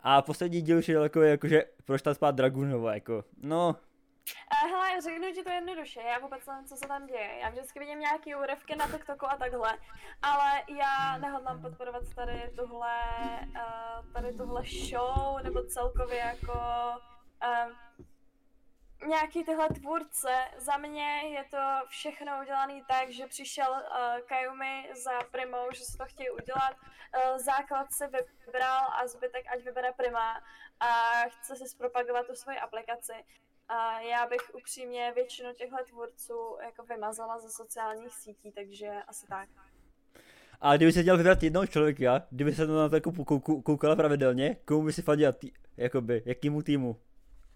a 0.00 0.22
poslední 0.22 0.62
díl 0.62 0.78
už 0.78 0.88
je 0.88 1.00
takový, 1.00 1.28
jakože 1.28 1.64
proč 1.84 2.02
tam 2.02 2.14
spát 2.14 2.34
Dragunova, 2.34 2.94
jako, 2.94 3.24
no, 3.42 3.76
Uh, 4.64 4.70
hele, 4.70 5.00
řeknu 5.00 5.32
ti 5.32 5.42
to 5.42 5.50
jednoduše, 5.50 6.00
já 6.00 6.18
vůbec 6.18 6.46
nevím, 6.46 6.64
co 6.64 6.76
se 6.76 6.88
tam 6.88 7.06
děje. 7.06 7.38
Já 7.38 7.48
vždycky 7.48 7.78
vidím 7.78 8.00
nějaký 8.00 8.34
úryvky 8.34 8.76
na 8.76 8.88
TikToku 8.88 9.26
a 9.26 9.36
takhle, 9.36 9.78
ale 10.22 10.62
já 10.68 11.18
nehodlám 11.18 11.62
podporovat 11.62 12.02
tady 12.14 12.50
tuhle, 12.56 13.00
uh, 13.46 14.12
tady 14.12 14.32
tuhle 14.32 14.62
show, 14.64 15.42
nebo 15.42 15.62
celkově 15.62 16.18
jako 16.18 16.52
uh, 17.44 17.72
nějaký 19.08 19.44
tyhle 19.44 19.68
tvůrce. 19.68 20.34
Za 20.56 20.76
mě 20.76 21.22
je 21.22 21.44
to 21.44 21.86
všechno 21.88 22.40
udělané 22.42 22.80
tak, 22.88 23.10
že 23.10 23.26
přišel 23.26 23.70
uh, 23.70 24.20
Kayumi 24.28 24.90
za 25.04 25.22
Primou, 25.30 25.72
že 25.72 25.84
se 25.84 25.98
to 25.98 26.04
chtějí 26.04 26.30
udělat. 26.30 26.76
Uh, 26.76 27.38
základ 27.38 27.92
se 27.92 28.08
vybral 28.46 28.86
a 28.92 29.06
zbytek 29.06 29.46
ať 29.52 29.64
vybere 29.64 29.92
Prima 29.92 30.42
a 30.80 31.22
chce 31.28 31.56
se 31.56 31.68
zpropagovat 31.68 32.26
tu 32.26 32.34
svoji 32.34 32.58
aplikaci. 32.58 33.24
A 33.68 34.00
já 34.00 34.26
bych 34.26 34.54
upřímně 34.54 35.12
většinu 35.14 35.52
těchto 35.54 35.76
tvůrců 35.88 36.56
jako 36.64 36.82
vymazala 36.82 37.38
ze 37.38 37.50
sociálních 37.50 38.14
sítí, 38.14 38.52
takže 38.52 38.88
asi 39.06 39.26
tak. 39.26 39.48
A 40.60 40.76
kdyby 40.76 40.92
se 40.92 41.02
měl 41.02 41.16
vybrat 41.16 41.42
jednoho 41.42 41.66
člověka, 41.66 42.22
kdyby 42.30 42.54
se 42.54 42.66
na 42.66 42.88
to 42.88 42.94
jako 42.94 43.12
koukala 43.62 43.96
pravidelně, 43.96 44.56
komu 44.64 44.82
by 44.82 44.92
si 44.92 45.02
fandila, 45.02 45.32
tý, 45.32 45.52
jakoby, 45.76 46.22
jakýmu 46.26 46.62
týmu? 46.62 47.00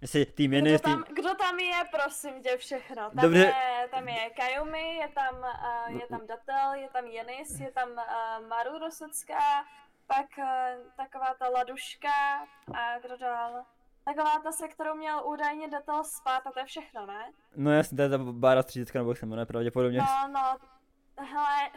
Jestli 0.01 0.27
tým 0.27 0.53
je 0.53 0.61
kdo, 0.61 0.79
tam, 0.79 1.05
kdo 1.15 1.35
tam 1.35 1.59
je, 1.59 1.75
prosím 1.91 2.43
tě, 2.43 2.57
všechno. 2.57 2.97
Tam 3.11 3.23
Dobře. 3.23 3.39
je, 3.39 3.89
tam 3.91 4.09
je 4.09 4.31
Kayumi, 4.31 4.97
je 4.97 5.09
tam, 5.09 5.39
uh, 5.39 6.01
je 6.01 6.07
tam 6.07 6.27
Datel, 6.27 6.75
je 6.75 6.89
tam 6.89 7.07
Jenis, 7.07 7.61
je 7.61 7.73
tam 7.73 7.91
uh, 7.91 8.49
Maru 8.49 8.79
Rosecká, 8.79 9.65
pak 10.07 10.27
uh, 10.39 10.45
taková 10.97 11.35
ta 11.39 11.49
Laduška 11.49 12.09
a 12.75 12.99
kdo 12.99 13.17
dál? 13.17 13.65
Taková 14.05 14.39
ta, 14.43 14.53
se 14.53 14.69
kterou 14.69 14.95
měl 14.95 15.23
údajně 15.27 15.69
datel 15.69 16.05
spát 16.05 16.47
a 16.47 16.53
to 16.53 16.59
je 16.59 16.65
všechno, 16.65 17.07
ne? 17.07 17.33
No 17.57 17.71
jasně, 17.71 17.97
to 17.97 18.03
je 18.03 18.09
ta 18.09 18.19
Bára 18.19 18.63
30 18.63 18.95
nebo 18.95 19.11
jak 19.11 19.23
ne, 19.23 19.47
pravděpodobně. 19.47 19.99
No, 19.99 20.29
no, 20.29 20.59
hele, 21.25 21.71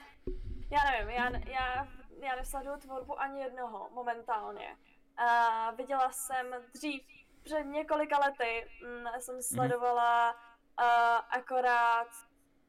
já 0.71 0.91
nevím, 0.91 1.09
já, 1.09 1.29
já, 1.47 1.87
já 2.19 2.35
nesleduju 2.35 2.77
tvorbu 2.77 3.19
ani 3.19 3.41
jednoho 3.41 3.89
momentálně. 3.91 4.77
Uh, 5.19 5.77
viděla 5.77 6.11
jsem 6.11 6.47
dřív, 6.73 7.01
před 7.43 7.63
několika 7.63 8.19
lety 8.19 8.69
mm, 8.83 9.21
jsem 9.21 9.35
mhm. 9.35 9.41
sledovala 9.41 10.31
uh, 10.31 11.21
akorát 11.29 12.07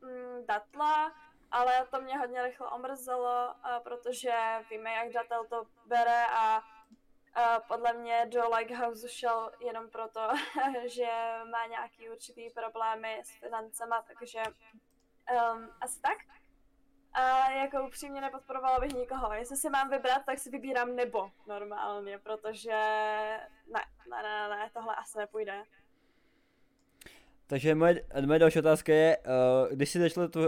mm, 0.01 0.47
Datla, 0.47 1.13
ale 1.51 1.87
to 1.91 2.01
mě 2.01 2.19
hodně 2.19 2.43
rychle 2.43 2.69
omrzelo, 2.69 3.55
uh, 3.55 3.83
protože 3.83 4.35
víme, 4.71 4.93
jak 4.93 5.13
Datel 5.13 5.45
to 5.45 5.65
bere 5.87 6.27
a 6.27 6.37
a 6.37 6.63
podle 7.69 7.93
mě 7.93 8.27
do 8.27 8.49
Lighthouse 8.57 9.09
šel 9.09 9.53
jenom 9.61 9.91
proto, 9.91 10.21
že 10.87 11.09
má 11.51 11.67
nějaký 11.67 12.11
určitý 12.11 12.51
problémy 12.51 13.23
s 13.25 13.31
financema, 13.41 14.05
takže 14.19 14.43
um, 15.55 15.71
asi 15.81 16.01
tak. 16.01 16.19
A 17.13 17.51
jako 17.51 17.87
upřímně 17.87 18.21
nepodporovala 18.21 18.79
bych 18.79 18.93
nikoho. 18.93 19.33
Jestli 19.33 19.57
si 19.57 19.71
mám 19.71 19.91
vybrat, 19.91 20.23
tak 20.27 20.39
si 20.39 20.51
vybírám 20.51 20.97
nebo 20.97 21.31
normálně, 21.47 22.19
protože 22.19 22.73
ne, 23.67 23.81
ne, 24.11 24.23
ne, 24.23 24.49
ne, 24.49 24.71
tohle 24.75 24.97
asi 24.97 25.19
nepůjde. 25.19 25.65
Takže 27.47 27.75
moje, 27.75 28.03
moje 28.27 28.39
další 28.39 28.59
otázka 28.59 28.93
je, 28.93 29.17
uh, 29.17 29.77
když 29.77 29.91
jsi 29.91 29.99
začal 29.99 30.29
to, 30.29 30.41
uh, 30.41 30.47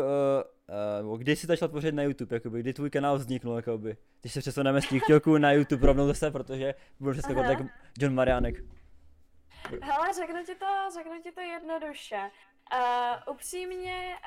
uh, 1.11 1.19
kdy 1.19 1.37
jsi 1.37 1.47
začal 1.47 1.69
tvořit 1.69 1.95
na 1.95 2.03
YouTube, 2.03 2.37
jakoby, 2.37 2.61
kdy 2.61 2.73
tvůj 2.73 2.91
kanál 2.91 3.19
vzniknul, 3.19 3.57
jakoby, 3.57 3.97
když 4.21 4.33
se 4.33 4.41
přesuneme 4.41 4.83
z 4.83 4.89
TikToku 4.89 5.39
na 5.39 5.53
YouTube 5.53 5.87
rovnou 5.87 6.07
zase, 6.07 6.31
protože 6.31 6.75
byl 7.01 7.13
přeskakovat 7.13 7.47
tak 7.47 7.67
John 7.99 8.15
Marianek. 8.15 8.65
Hele, 9.83 10.15
řeknu 10.15 10.45
ti 10.47 10.55
to, 10.55 10.67
řeknu 10.95 11.13
ti 11.23 11.33
to 11.33 11.41
jednoduše. 11.41 12.31
Uh, 12.73 13.35
upřímně, 13.35 14.19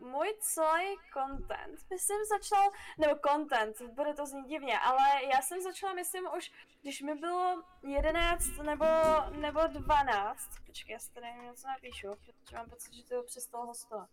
uh, 0.00 0.08
můj 0.08 0.34
celý 0.40 0.96
content, 1.12 1.90
myslím 1.90 2.18
začal, 2.24 2.70
nebo 2.98 3.14
content, 3.28 3.82
bude 3.82 4.14
to 4.14 4.26
znít 4.26 4.46
divně, 4.46 4.78
ale 4.78 5.24
já 5.32 5.42
jsem 5.42 5.60
začala, 5.60 5.92
myslím, 5.92 6.28
už, 6.36 6.52
když 6.82 7.02
mi 7.02 7.14
bylo 7.14 7.62
11 7.82 8.44
nebo, 8.62 8.86
nebo 9.30 9.60
12, 9.66 10.48
počkej, 10.66 10.92
já 10.92 10.98
si 10.98 11.12
tady 11.12 11.26
něco 11.42 11.68
napíšu, 11.68 12.08
protože 12.16 12.56
mám 12.56 12.70
pocit, 12.70 12.94
že 12.94 13.04
to 13.04 13.22
přestalo 13.22 13.66
hostovat. 13.66 14.08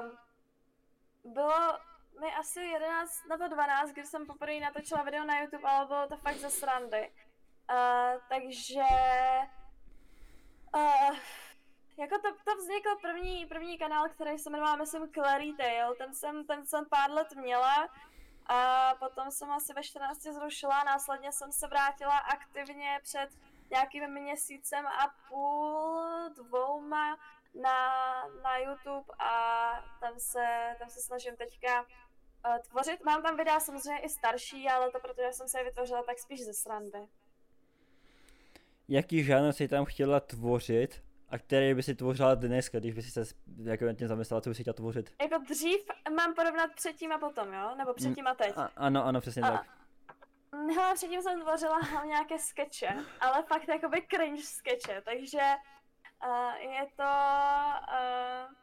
Um, 0.00 0.18
bylo 1.34 1.78
mi 2.20 2.34
asi 2.34 2.60
11 2.60 3.24
nebo 3.28 3.48
12, 3.48 3.90
když 3.90 4.08
jsem 4.08 4.26
poprvé 4.26 4.60
natočila 4.60 5.02
video 5.02 5.24
na 5.24 5.40
YouTube, 5.40 5.68
ale 5.68 5.86
bylo 5.86 6.08
to 6.08 6.16
fakt 6.16 6.36
ze 6.36 6.50
srandy. 6.50 7.12
Uh, 7.70 8.20
takže... 8.28 8.84
Uh, 10.74 11.16
jako 11.98 12.18
to, 12.18 12.28
to 12.44 12.56
vznikl 12.56 12.88
první, 13.02 13.46
první 13.46 13.78
kanál, 13.78 14.08
který 14.08 14.38
se 14.38 14.50
jmenoval, 14.50 14.76
myslím, 14.76 15.12
Clary 15.12 15.52
Tale. 15.52 15.94
Ten 15.98 16.14
jsem, 16.14 16.44
ten 16.44 16.66
jsem 16.66 16.84
pár 16.84 17.10
let 17.10 17.32
měla 17.36 17.88
a 18.46 18.94
potom 18.98 19.30
jsem 19.30 19.50
asi 19.50 19.74
ve 19.74 19.82
14 19.82 20.22
zrušila, 20.22 20.84
následně 20.84 21.32
jsem 21.32 21.52
se 21.52 21.66
vrátila 21.66 22.18
aktivně 22.18 23.00
před 23.02 23.28
nějakým 23.70 24.10
měsícem 24.10 24.86
a 24.86 25.14
půl, 25.28 26.04
dvouma 26.34 27.18
na, 27.54 27.88
na 28.42 28.58
YouTube 28.58 29.14
a 29.18 29.70
tam 30.00 30.12
se, 30.18 30.76
tam 30.78 30.90
se 30.90 31.00
snažím 31.00 31.36
teďka 31.36 31.80
uh, 31.80 32.58
tvořit. 32.70 33.04
Mám 33.04 33.22
tam 33.22 33.36
videa 33.36 33.60
samozřejmě 33.60 34.00
i 34.00 34.08
starší, 34.08 34.68
ale 34.68 34.90
to 34.90 35.00
protože 35.00 35.32
jsem 35.32 35.48
se 35.48 35.58
je 35.58 35.64
vytvořila 35.64 36.02
tak 36.02 36.18
spíš 36.18 36.44
ze 36.44 36.54
srandy. 36.54 36.98
Jaký 38.88 39.24
žánr 39.24 39.52
jsi 39.52 39.68
tam 39.68 39.84
chtěla 39.84 40.20
tvořit? 40.20 41.07
A 41.30 41.38
který 41.38 41.74
by 41.74 41.82
si 41.82 41.94
tvořila 41.94 42.34
dneska, 42.34 42.78
když 42.78 42.94
by 42.94 43.02
si 43.02 43.10
se 43.10 43.34
jako 43.62 43.92
tím 43.92 44.08
zamyslela, 44.08 44.40
co 44.40 44.50
by 44.50 44.54
si 44.54 44.62
chtěla 44.62 44.74
tvořit? 44.74 45.14
Jako 45.22 45.38
dřív 45.38 45.80
mám 46.16 46.34
porovnat 46.34 46.70
předtím 46.74 47.12
a 47.12 47.18
potom, 47.18 47.52
jo? 47.52 47.74
Nebo 47.78 47.94
předtím 47.94 48.26
a 48.26 48.34
teď? 48.34 48.52
A, 48.56 48.70
ano, 48.76 49.04
ano, 49.04 49.20
přesně 49.20 49.42
a, 49.42 49.50
tak. 49.50 49.66
No, 50.52 50.94
předtím 50.94 51.22
jsem 51.22 51.40
tvořila 51.40 51.80
nějaké 52.06 52.38
skeče, 52.38 52.96
ale 53.20 53.42
fakt 53.42 53.68
jakoby 53.68 54.06
cringe 54.14 54.42
skeče, 54.42 55.02
takže 55.04 55.40
uh, 56.26 56.72
je 56.72 56.86
to 56.96 57.04
uh, 57.92 58.54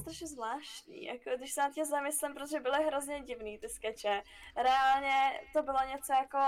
strašně 0.00 0.26
zvláštní, 0.26 1.04
jako 1.04 1.30
když 1.36 1.52
se 1.52 1.60
na 1.60 1.70
tě 1.70 1.84
zamyslím, 1.84 2.34
protože 2.34 2.60
byly 2.60 2.84
hrozně 2.84 3.20
divný 3.20 3.58
ty 3.58 3.68
skeče. 3.68 4.22
Reálně 4.56 5.40
to 5.52 5.62
bylo 5.62 5.78
něco 5.92 6.12
jako 6.12 6.38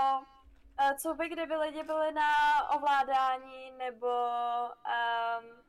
co 0.97 1.13
by 1.13 1.29
kdyby 1.29 1.55
lidi 1.55 1.83
byli 1.83 2.11
na 2.11 2.69
ovládání, 2.69 3.71
nebo 3.71 4.07
um, 4.07 5.63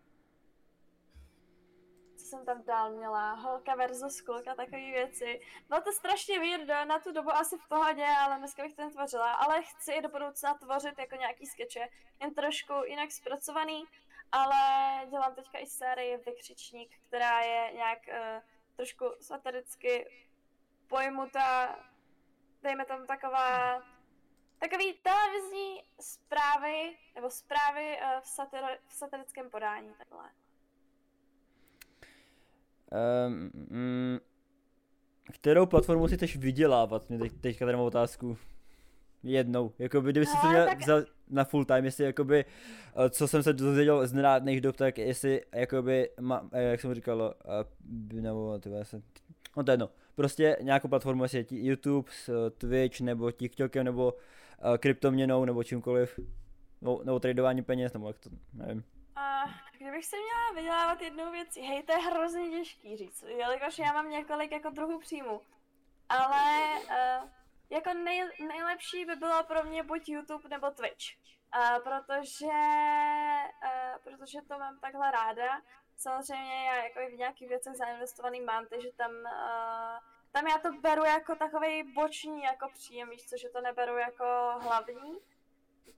co 2.16 2.24
jsem 2.24 2.44
tam 2.44 2.62
dál 2.62 2.90
měla, 2.90 3.32
holka 3.32 3.74
versus 3.74 4.20
kluk 4.20 4.48
a 4.48 4.54
takové 4.54 4.76
věci. 4.76 5.40
Bylo 5.68 5.80
to 5.80 5.92
strašně 5.92 6.38
weird, 6.38 6.88
na 6.88 6.98
tu 6.98 7.12
dobu 7.12 7.30
asi 7.30 7.58
v 7.58 7.68
pohodě, 7.68 8.06
ale 8.18 8.38
dneska 8.38 8.62
bych 8.62 8.74
to 8.74 8.82
netvořila, 8.82 9.32
ale 9.32 9.62
chci 9.62 9.92
i 9.92 10.02
do 10.02 10.08
budoucna 10.08 10.54
tvořit 10.54 10.98
jako 10.98 11.16
nějaký 11.16 11.46
skeče, 11.46 11.88
jen 12.20 12.34
trošku 12.34 12.72
jinak 12.86 13.12
zpracovaný, 13.12 13.84
ale 14.32 14.56
dělám 15.06 15.34
teďka 15.34 15.58
i 15.58 15.66
sérii 15.66 16.16
Vykřičník, 16.16 16.98
která 17.06 17.40
je 17.40 17.72
nějak 17.72 17.98
uh, 18.08 18.42
trošku 18.76 19.04
satiricky 19.20 20.06
pojmutá, 20.88 21.78
dejme 22.62 22.84
tam 22.84 23.06
taková 23.06 23.82
takový 24.62 24.94
televizní 25.02 25.82
zprávy, 26.00 26.96
nebo 27.14 27.30
zprávy 27.30 27.96
uh, 28.00 28.20
v, 28.20 28.26
satir, 28.26 28.60
v 28.86 28.92
satirickém 28.94 29.50
podání, 29.50 29.88
takhle. 29.98 30.24
Um, 33.26 33.50
mm, 33.54 34.18
kterou 35.32 35.66
platformu 35.66 36.08
si 36.08 36.16
chceš 36.16 36.36
vydělávat? 36.36 37.08
Mě 37.08 37.18
teď, 37.18 37.32
teďka 37.40 37.64
tady 37.64 37.76
mám 37.76 37.86
otázku. 37.86 38.38
Jednou. 39.22 39.72
Jakoby, 39.78 40.10
kdyby 40.10 40.26
si 40.26 40.32
to 40.32 40.38
Ale 40.42 40.52
měl 40.52 40.66
tak- 40.66 40.80
vzal 40.80 41.04
na 41.28 41.44
full 41.44 41.64
time, 41.64 41.84
jestli 41.84 42.04
jakoby, 42.04 42.44
eh, 42.44 43.10
co 43.10 43.28
jsem 43.28 43.42
se 43.42 43.52
dozvěděl 43.52 44.06
z 44.06 44.12
nedávných 44.12 44.60
dob, 44.60 44.76
tak 44.76 44.98
jestli 44.98 45.42
jakoby, 45.52 46.10
ma, 46.20 46.48
eh, 46.52 46.62
jak 46.62 46.80
jsem 46.80 46.94
říkal, 46.94 47.34
eh, 48.14 48.20
nebo 48.20 48.58
ty 48.58 48.70
se, 48.82 49.02
no 49.56 49.64
to 49.64 49.70
je 49.70 49.72
jedno. 49.72 49.90
Prostě 50.14 50.56
nějakou 50.60 50.88
platformu, 50.88 51.22
jestli 51.22 51.38
je 51.38 51.46
YouTube, 51.50 52.10
eh, 52.28 52.50
Twitch, 52.50 53.00
nebo 53.00 53.32
TikTokem, 53.32 53.84
nebo 53.84 54.14
uh, 54.64 54.76
kryptoměnou, 54.76 55.44
nebo 55.44 55.64
čímkoliv. 55.64 56.18
Nebo, 56.80 57.00
nebo 57.04 57.20
tradování 57.20 57.62
peněz, 57.62 57.92
nebo 57.92 58.06
jak 58.06 58.18
to, 58.18 58.30
nevím. 58.52 58.84
A 59.16 59.44
kdybych 59.78 60.04
se 60.04 60.16
měla 60.16 60.60
vydělávat 60.62 61.02
jednou 61.02 61.32
věcí, 61.32 61.60
hej, 61.60 61.82
to 61.82 61.92
je 61.92 61.98
hrozně 61.98 62.50
těžký 62.50 62.96
říct, 62.96 63.22
jelikož 63.22 63.78
já 63.78 63.92
mám 63.92 64.10
několik 64.10 64.52
jako 64.52 64.70
druhů 64.70 65.00
příjmu. 65.00 65.40
Ale 66.08 66.40
uh, 66.84 67.28
jako 67.70 67.94
nej, 67.94 68.28
nejlepší 68.48 69.04
by 69.04 69.16
bylo 69.16 69.44
pro 69.44 69.64
mě 69.64 69.82
buď 69.82 70.08
YouTube 70.08 70.48
nebo 70.48 70.70
Twitch. 70.70 71.06
Uh, 71.56 71.82
protože, 71.82 72.46
uh, 73.64 73.98
protože 74.04 74.38
to 74.48 74.58
mám 74.58 74.78
takhle 74.80 75.10
ráda. 75.10 75.62
Samozřejmě 75.96 76.66
já 76.66 76.84
jako 76.84 77.00
v 77.14 77.18
nějakých 77.18 77.48
věcech 77.48 77.76
zainvestovaný 77.76 78.40
mám, 78.40 78.66
takže 78.66 78.88
tam, 78.96 79.10
uh, 79.10 80.11
tam 80.32 80.46
já 80.46 80.58
to 80.58 80.72
beru 80.80 81.04
jako 81.04 81.34
takový 81.34 81.92
boční 81.94 82.42
jako 82.42 82.68
příjem, 82.74 83.10
víš 83.10 83.24
co, 83.24 83.36
že 83.36 83.48
to 83.48 83.60
neberu 83.60 83.96
jako 83.98 84.24
hlavní. 84.60 85.18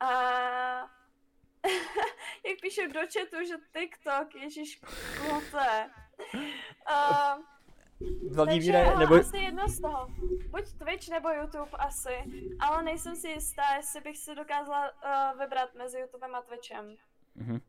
A 0.00 0.10
jak 2.48 2.60
píšu 2.62 2.80
do 2.92 3.00
chatu, 3.00 3.44
že 3.48 3.54
TikTok, 3.72 4.34
ježíš, 4.34 4.80
klote. 5.20 5.90
Uh, 6.90 7.42
Hlavní 8.34 8.74
ale 8.76 8.98
nebo, 8.98 9.14
asi 9.14 9.36
jedno 9.36 9.68
z 9.68 9.80
toho. 9.80 10.08
Buď 10.50 10.64
Twitch 10.78 11.08
nebo 11.08 11.28
YouTube 11.28 11.70
asi, 11.78 12.14
ale 12.60 12.82
nejsem 12.82 13.16
si 13.16 13.28
jistá, 13.28 13.62
jestli 13.76 14.00
bych 14.00 14.18
si 14.18 14.34
dokázala 14.34 14.90
uh, 14.90 15.40
vybrat 15.40 15.74
mezi 15.74 15.98
YouTubem 15.98 16.34
a 16.34 16.42
Twitchem. 16.42 16.96
Mhm. 17.34 17.60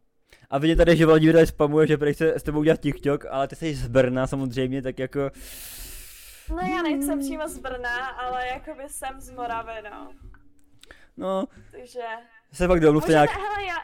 A 0.50 0.58
vidíte 0.58 0.86
tady, 0.86 0.98
že 0.98 1.06
Vladimír 1.06 1.46
spamuje, 1.46 1.88
že 1.88 1.98
prý 1.98 2.14
chce 2.14 2.40
s 2.40 2.44
tebou 2.44 2.60
udělat 2.60 2.80
TikTok, 2.80 3.26
ale 3.26 3.48
ty 3.48 3.56
jsi 3.56 3.76
z 3.76 3.88
Brna 3.88 4.28
samozřejmě, 4.28 4.82
tak 4.82 5.00
jako... 5.00 5.32
No 6.50 6.62
já 6.62 6.82
nejsem 6.82 7.20
přímo 7.20 7.48
z 7.48 7.58
Brna, 7.58 8.08
ale 8.08 8.48
jakoby 8.48 8.90
jsem 8.90 9.22
z 9.22 9.30
Moravy, 9.32 9.82
no. 9.92 10.14
No, 11.18 11.46
Takže... 11.72 12.06
se 12.54 12.68
pak 12.68 12.80
domluvte 12.80 13.12
nějak... 13.12 13.30
hele, 13.30 13.64
já, 13.64 13.76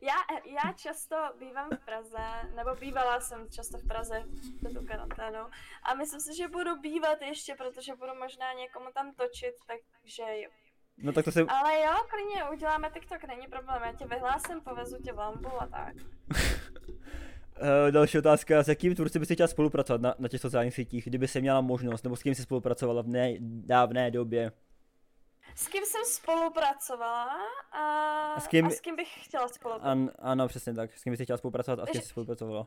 já, 0.00 0.14
já 0.44 0.72
často 0.72 1.16
bývám 1.38 1.70
v 1.70 1.84
Praze, 1.84 2.18
nebo 2.54 2.74
bývala 2.74 3.20
jsem 3.20 3.48
často 3.50 3.78
v 3.78 3.86
Praze 3.86 4.24
před 4.58 4.74
tu 4.74 4.86
karanténou. 4.86 5.46
A 5.82 5.94
myslím 5.94 6.20
si, 6.20 6.36
že 6.36 6.48
budu 6.48 6.80
bývat 6.80 7.22
ještě, 7.22 7.54
protože 7.54 7.94
budu 7.94 8.14
možná 8.14 8.52
někomu 8.52 8.86
tam 8.94 9.14
točit, 9.14 9.54
takže 9.66 10.40
jo. 10.42 10.50
No 10.98 11.12
tak 11.12 11.24
to 11.24 11.32
se... 11.32 11.40
Ale 11.40 11.80
jo, 11.80 11.92
klidně 12.10 12.44
uděláme 12.52 12.90
TikTok, 12.90 13.24
není 13.24 13.46
problém, 13.46 13.82
já 13.82 13.92
tě 13.92 14.06
vyhlásím, 14.06 14.60
povezu 14.60 14.96
tě 15.02 15.12
v 15.12 15.18
lambu 15.18 15.62
a 15.62 15.66
tak. 15.66 15.94
Uh, 17.60 17.90
další 17.90 18.18
otázka, 18.18 18.62
s 18.62 18.68
jakým 18.68 18.94
tvůrci 18.94 19.18
bys 19.18 19.28
chtěla 19.32 19.48
spolupracovat 19.48 20.00
na, 20.00 20.14
na 20.18 20.28
těch 20.28 20.40
sociálních 20.40 20.74
sítích, 20.74 21.04
kdyby 21.04 21.28
se 21.28 21.40
měla 21.40 21.60
možnost, 21.60 22.02
nebo 22.02 22.16
s 22.16 22.22
kým 22.22 22.34
jsi 22.34 22.42
spolupracovala 22.42 23.02
v 23.02 23.08
ne, 23.08 23.34
dávné 23.40 24.10
době? 24.10 24.52
S 25.54 25.68
kým 25.68 25.84
jsem 25.84 26.04
spolupracovala 26.04 27.36
a, 27.72 28.32
A 28.32 28.40
s 28.40 28.46
kým- 28.46 28.66
a 28.66 28.70
s 28.70 28.80
kým 28.80 28.96
bych 28.96 29.24
chtěla 29.24 29.48
spolupracovat? 29.48 29.90
An, 29.90 30.10
ano, 30.18 30.48
přesně 30.48 30.74
tak, 30.74 30.98
s 30.98 31.02
kým 31.02 31.10
bys 31.12 31.20
chtěla 31.20 31.36
spolupracovat 31.36 31.78
a 31.80 31.86
s 31.86 31.90
kým 31.90 32.00
jsi 32.00 32.08
spolupracovala? 32.08 32.66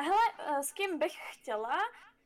Hele, 0.00 0.22
eh, 0.58 0.62
s 0.62 0.72
kým 0.72 0.98
bych 0.98 1.12
chtěla, 1.32 1.78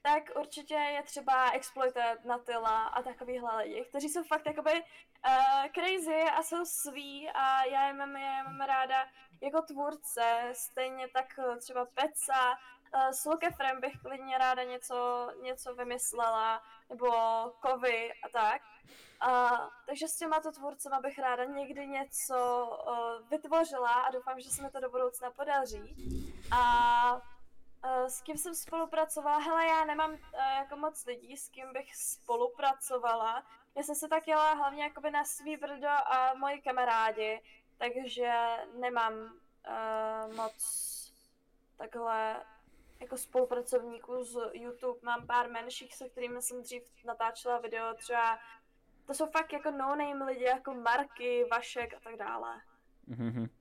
tak 0.02 0.22
určitě 0.40 0.74
je 0.74 1.02
třeba 1.02 1.50
exploitovat 1.50 2.24
Natila 2.24 2.84
a 2.86 3.02
takovýhle 3.02 3.62
lidi, 3.62 3.84
kteří 3.84 4.08
jsou 4.08 4.22
fakt 4.22 4.46
jakoby 4.46 4.72
uh, 4.72 5.66
crazy 5.74 6.22
a 6.22 6.42
jsou 6.42 6.64
sví 6.64 7.30
a 7.34 7.64
já 7.64 7.86
je 7.86 7.92
mám, 7.92 8.16
já 8.16 8.36
je 8.36 8.42
mám 8.42 8.60
ráda 8.60 9.06
jako 9.42 9.62
tvůrce, 9.62 10.50
stejně 10.52 11.08
tak 11.08 11.26
třeba 11.58 11.84
Peca, 11.84 12.50
uh, 12.94 13.10
s 13.10 13.24
Lukefrem 13.24 13.80
bych 13.80 13.92
klidně 14.02 14.38
ráda 14.38 14.62
něco, 14.62 15.28
něco 15.42 15.74
vymyslela, 15.74 16.62
nebo 16.90 17.06
Kovy 17.60 18.12
a 18.12 18.28
tak. 18.32 18.62
A, 19.20 19.50
takže 19.86 20.08
s 20.08 20.16
těma 20.16 20.40
to 20.40 20.52
tvůrcema 20.52 21.00
bych 21.00 21.18
ráda 21.18 21.44
někdy 21.44 21.86
něco 21.86 22.68
uh, 22.88 23.28
vytvořila 23.28 23.92
a 23.92 24.10
doufám, 24.10 24.40
že 24.40 24.50
se 24.50 24.62
mi 24.62 24.70
to 24.70 24.80
do 24.80 24.90
budoucna 24.90 25.30
podaří. 25.30 25.96
A 26.52 27.20
Uh, 27.84 28.06
s 28.06 28.22
kým 28.22 28.38
jsem 28.38 28.54
spolupracovala? 28.54 29.38
Hele, 29.38 29.66
já 29.66 29.84
nemám 29.84 30.12
uh, 30.12 30.18
jako 30.58 30.76
moc 30.76 31.06
lidí, 31.06 31.36
s 31.36 31.48
kým 31.48 31.72
bych 31.72 31.96
spolupracovala. 31.96 33.44
Já 33.76 33.82
jsem 33.82 33.94
se 33.94 34.08
tak 34.08 34.28
jela 34.28 34.54
hlavně 34.54 34.82
jakoby 34.82 35.10
na 35.10 35.24
svý 35.24 35.56
brdo 35.56 35.88
a 35.88 36.34
moji 36.34 36.62
kamarádi, 36.62 37.42
takže 37.78 38.32
nemám 38.80 39.14
uh, 39.14 40.34
moc 40.34 40.90
takhle 41.76 42.44
jako 43.00 43.16
spolupracovníků 43.16 44.24
z 44.24 44.50
YouTube. 44.52 45.00
Mám 45.02 45.26
pár 45.26 45.50
menších, 45.50 45.94
se 45.94 46.08
kterými 46.08 46.42
jsem 46.42 46.62
dřív 46.62 46.82
natáčela 47.04 47.58
video, 47.58 47.94
třeba 47.94 48.38
to 49.06 49.14
jsou 49.14 49.26
fakt 49.26 49.52
jako 49.52 49.70
no-name 49.70 50.24
lidi, 50.24 50.44
jako 50.44 50.74
Marky, 50.74 51.44
Vašek 51.50 51.94
a 51.94 52.00
tak 52.00 52.16
dále. 52.16 52.60
Mhm. 53.06 53.59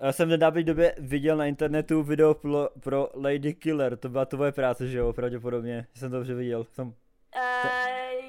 Já 0.00 0.12
jsem 0.12 0.28
v 0.28 0.30
nedávné 0.30 0.62
době 0.62 0.94
viděl 0.98 1.36
na 1.36 1.46
internetu 1.46 2.02
video 2.02 2.34
pro, 2.34 2.68
pro 2.80 3.08
Lady 3.14 3.54
Killer, 3.54 3.96
to 3.96 4.08
byla 4.08 4.24
tvoje 4.24 4.52
práce, 4.52 4.88
že 4.88 4.98
jo, 4.98 5.12
pravděpodobně, 5.12 5.86
jsem 5.94 6.10
to 6.10 6.16
dobře 6.16 6.34
viděl. 6.34 6.64
Jsem... 6.64 6.86
Uh, 6.86 6.94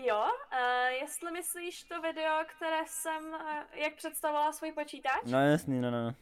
jo, 0.05 0.23
uh, 0.53 0.87
jestli 1.01 1.31
myslíš 1.31 1.83
to 1.83 2.01
video, 2.01 2.45
které 2.57 2.81
jsem, 2.85 3.23
uh, 3.27 3.39
jak 3.73 3.95
představovala 3.95 4.51
svůj 4.51 4.71
počítač? 4.71 5.21
No 5.25 5.39
jasný, 5.39 5.81
no, 5.81 5.91
no, 5.91 6.03
no. 6.03 6.15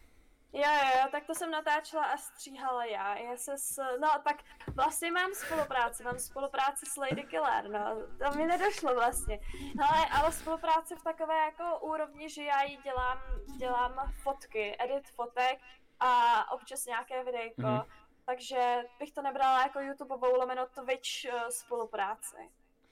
Jo, 0.54 0.64
jo, 0.64 0.90
jo, 1.02 1.08
tak 1.12 1.26
to 1.26 1.36
jsem 1.36 1.52
natáčela 1.52 2.04
a 2.04 2.18
stříhala 2.18 2.86
já. 2.86 3.18
Já 3.18 3.38
se 3.38 3.58
s, 3.58 3.82
no 4.02 4.08
tak 4.24 4.38
vlastně 4.76 5.12
mám 5.12 5.34
spolupráci, 5.34 6.04
mám 6.04 6.20
spolupráci 6.20 6.86
s 6.86 6.98
Lady 6.98 7.24
Killer, 7.24 7.70
no, 7.70 7.98
to 8.18 8.38
mi 8.38 8.46
nedošlo 8.46 8.94
vlastně. 8.94 9.40
Hele, 9.80 10.06
ale 10.12 10.32
spolupráce 10.32 10.96
v 10.96 11.04
takové 11.04 11.36
jako 11.38 11.80
úrovni, 11.80 12.30
že 12.30 12.44
já 12.44 12.64
jí 12.64 12.78
dělám, 12.84 13.18
dělám 13.58 14.14
fotky, 14.24 14.76
edit 14.80 15.08
fotek 15.08 15.60
a 16.00 16.44
občas 16.52 16.86
nějaké 16.86 17.24
videjko. 17.24 17.62
Mm-hmm. 17.62 17.86
Takže 18.26 18.84
bych 19.00 19.12
to 19.12 19.22
nebrala 19.22 19.62
jako 19.62 19.80
YouTubeovou 19.80 20.36
lomeno 20.36 20.66
Twitch 20.66 21.34
uh, 21.34 21.50
spolupráci. 21.50 22.36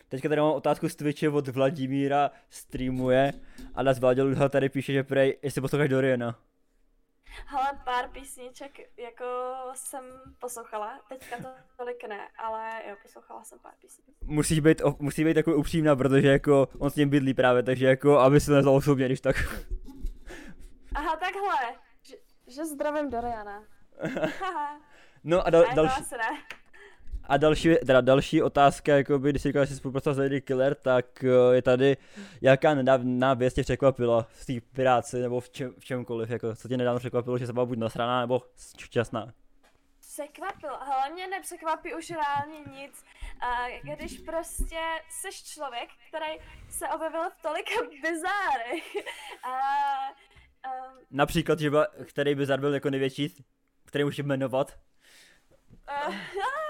Teďka 0.08 0.30
tady 0.30 0.42
mám 0.42 0.52
otázku 0.52 0.90
z 0.90 0.96
Twitche 0.96 1.30
od 1.30 1.48
Vladimíra, 1.48 2.32
streamuje 2.50 3.34
a 3.74 3.84
nás 3.84 4.00
Vláďa 4.00 4.50
tady 4.50 4.70
píše, 4.70 4.94
že 4.94 5.04
prej, 5.04 5.40
jestli 5.42 5.62
posloucháš 5.62 5.90
Doriana. 5.90 6.40
Hele, 7.46 7.80
pár 7.86 8.10
písniček 8.10 8.80
jako 8.98 9.26
jsem 9.74 10.04
poslouchala, 10.40 11.00
teďka 11.10 11.38
to 11.38 11.48
tolik 11.78 12.08
ne, 12.08 12.28
ale 12.38 12.82
jo, 12.90 12.96
poslouchala 13.02 13.44
jsem 13.44 13.60
pár 13.60 13.74
písniček. 13.82 14.16
Musíš 14.24 14.60
být, 14.60 14.82
musí 15.00 15.24
být 15.26 15.34
takový 15.34 15.56
upřímná, 15.56 15.96
protože 15.96 16.28
jako 16.28 16.68
on 16.80 16.90
s 16.90 16.96
ním 16.96 17.10
bydlí 17.10 17.34
právě, 17.34 17.64
takže 17.64 17.88
jako, 17.88 18.20
aby 18.20 18.40
se 18.40 18.52
nezval 18.52 18.76
osobně, 18.76 19.06
když 19.06 19.22
tak. 19.22 19.36
Aha, 20.96 21.16
takhle, 21.16 21.76
že, 22.02 22.16
že 22.48 22.66
zdravím 22.66 23.10
Doriana. 23.10 23.64
No 25.28 25.48
a 25.48 25.50
dal, 25.50 25.64
to 25.64 25.76
další. 25.76 26.04
A 27.28 27.38
další, 27.38 27.76
teda 27.86 28.02
další 28.02 28.42
otázka, 28.42 28.98
jakoby, 28.98 29.30
když 29.30 29.42
jsi 29.42 29.50
říkal, 29.50 29.66
že 29.66 29.74
jsi 29.74 29.78
spolupracoval 29.78 30.16
s 30.16 30.18
Lady 30.18 30.42
Killer, 30.42 30.76
tak 30.76 31.24
eh, 31.24 31.56
je 31.56 31.62
tady, 31.62 31.98
jaká 32.42 32.74
nedávná 32.74 33.34
věc 33.34 33.54
tě 33.54 33.64
překvapila 33.64 34.28
v 34.30 34.46
té 34.46 34.54
práci, 34.76 35.22
nebo 35.22 35.40
v, 35.40 35.50
čem, 35.50 35.74
v 35.80 35.86
čemkoliv, 35.86 36.30
jako, 36.30 36.56
co 36.56 36.68
tě 36.68 36.78
nedávno 36.78 37.00
překvapilo, 37.00 37.38
že 37.38 37.48
se 37.48 37.54
byla 37.54 37.66
buď 37.66 37.78
nasraná, 37.78 38.22
nebo 38.22 38.42
šťastná. 38.80 39.34
Překvapilo, 40.00 40.84
ale 40.84 41.14
mě 41.14 41.28
nepřekvapí 41.28 41.94
už 41.94 42.12
reálně 42.12 42.60
nic, 42.72 43.04
když 43.82 44.20
prostě 44.20 44.80
jsi 45.10 45.44
člověk, 45.44 45.90
který 46.10 46.32
se 46.70 46.88
objevil 46.88 47.30
v 47.30 47.42
tolika 47.42 47.72
bizárech. 48.02 48.96
A, 49.44 49.50
a, 49.50 50.70
Například, 51.12 51.60
že 51.60 51.72
který 52.06 52.36
by 52.36 52.46
byl 52.46 52.74
jako 52.74 52.90
největší, 52.90 53.46
který 53.86 54.04
můžeš 54.04 54.26
jmenovat. 54.26 54.78
a, 55.88 55.94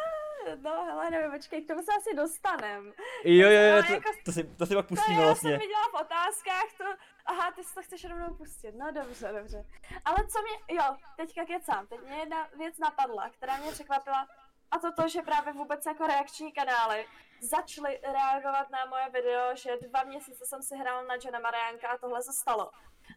no 0.61 0.83
hele, 0.85 1.09
nevím, 1.09 1.31
počkej, 1.31 1.61
k 1.61 1.67
tomu 1.67 1.81
se 1.83 1.91
asi 1.97 2.15
dostanem. 2.15 2.93
Jo, 3.23 3.49
jo, 3.49 3.61
jo, 3.61 3.83
to, 3.87 3.93
jako- 3.93 4.09
to, 4.25 4.31
si, 4.31 4.43
to 4.43 4.65
si 4.65 4.75
pak 4.75 4.85
To 4.85 4.95
pustíme 4.95 5.19
já 5.21 5.25
vlastně. 5.25 5.49
jsem 5.51 5.59
viděla 5.59 5.83
v 5.83 5.93
otázkách, 6.01 6.65
to... 6.77 6.83
Aha, 7.25 7.51
ty 7.51 7.63
si 7.63 7.75
to 7.75 7.81
chceš 7.81 8.05
rovnou 8.05 8.33
pustit, 8.35 8.71
no 8.75 8.91
dobře, 8.91 9.33
dobře. 9.37 9.65
Ale 10.05 10.17
co 10.27 10.41
mě, 10.41 10.77
jo, 10.77 10.95
teďka 11.17 11.45
kecám, 11.45 11.87
teď 11.87 11.99
mě 12.01 12.15
jedna 12.17 12.47
věc 12.57 12.77
napadla, 12.77 13.29
která 13.29 13.57
mě 13.57 13.71
překvapila, 13.71 14.27
a 14.71 14.79
to 14.79 14.91
to, 14.91 15.07
že 15.07 15.21
právě 15.21 15.53
vůbec 15.53 15.85
jako 15.85 16.07
reakční 16.07 16.51
kanály 16.51 17.05
začaly 17.41 17.99
reagovat 18.03 18.69
na 18.69 18.85
moje 18.85 19.09
video, 19.09 19.55
že 19.55 19.77
dva 19.81 20.03
měsíce 20.03 20.45
jsem 20.45 20.61
si 20.63 20.75
hrál 20.77 21.05
na 21.05 21.15
Johna 21.15 21.39
Marianka 21.39 21.87
a 21.89 21.97
tohle 21.97 22.23
se 22.23 22.33
stalo. 22.33 22.71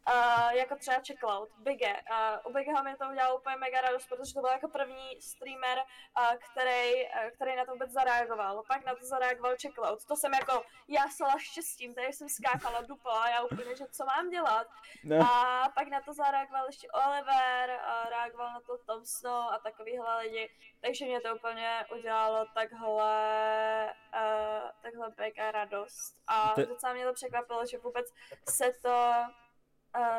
Uh, 0.09 0.51
jako 0.51 0.77
třeba 0.77 0.96
Checkloud, 1.07 1.48
Bige. 1.59 2.03
Uh, 2.11 2.51
u 2.51 2.55
Bigeho 2.55 2.83
mi 2.85 2.96
to 2.96 3.09
udělalo 3.09 3.38
úplně 3.38 3.57
mega 3.57 3.81
radost, 3.81 4.09
protože 4.09 4.35
to 4.35 4.40
byl 4.40 4.51
jako 4.51 4.68
první 4.68 5.22
streamer, 5.22 5.79
uh, 5.79 6.37
který, 6.37 7.05
uh, 7.05 7.31
který 7.35 7.57
na 7.57 7.64
to 7.64 7.72
vůbec 7.72 7.90
zareagoval. 7.90 8.62
Pak 8.68 8.85
na 8.85 8.94
to 8.94 9.05
zareagoval 9.05 9.55
Checkloud. 9.62 10.05
To 10.05 10.16
jsem 10.16 10.35
jako, 10.35 10.62
já 10.88 11.09
sala 11.09 11.38
štěstím, 11.38 11.94
tady 11.94 12.12
jsem 12.12 12.29
skákala, 12.29 12.81
dupla, 12.81 13.29
já 13.29 13.42
úplně, 13.42 13.77
že 13.77 13.87
co 13.87 14.05
mám 14.05 14.31
dělat. 14.31 14.66
No. 15.05 15.16
A 15.20 15.68
pak 15.74 15.88
na 15.88 16.01
to 16.01 16.12
zareagoval 16.12 16.66
ještě 16.66 16.88
Oliver, 16.90 17.70
uh, 17.70 18.11
reagoval 18.11 18.53
na 18.53 18.61
to 18.61 18.79
Tom 18.79 19.05
Snow 19.05 19.53
a 19.53 19.59
takovýhle 19.59 20.18
lidi. 20.18 20.51
Takže 20.81 21.05
mě 21.05 21.20
to 21.20 21.35
úplně 21.35 21.85
udělalo 21.92 22.46
takhle, 22.55 23.94
uh, 24.14 24.70
takhle 24.83 25.12
mega 25.18 25.51
radost. 25.51 26.14
A 26.27 26.55
to... 26.55 26.66
docela 26.66 26.92
mě 26.92 27.05
to 27.05 27.12
překvapilo, 27.12 27.66
že 27.66 27.79
vůbec 27.79 28.07
se 28.48 28.72
to 28.83 29.12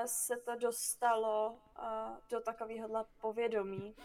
se 0.06 0.38
to 0.46 0.56
dostalo 0.56 1.50
uh, 1.50 1.86
do 2.32 2.40
takovéhohle 2.40 3.06
povědomí. 3.22 3.96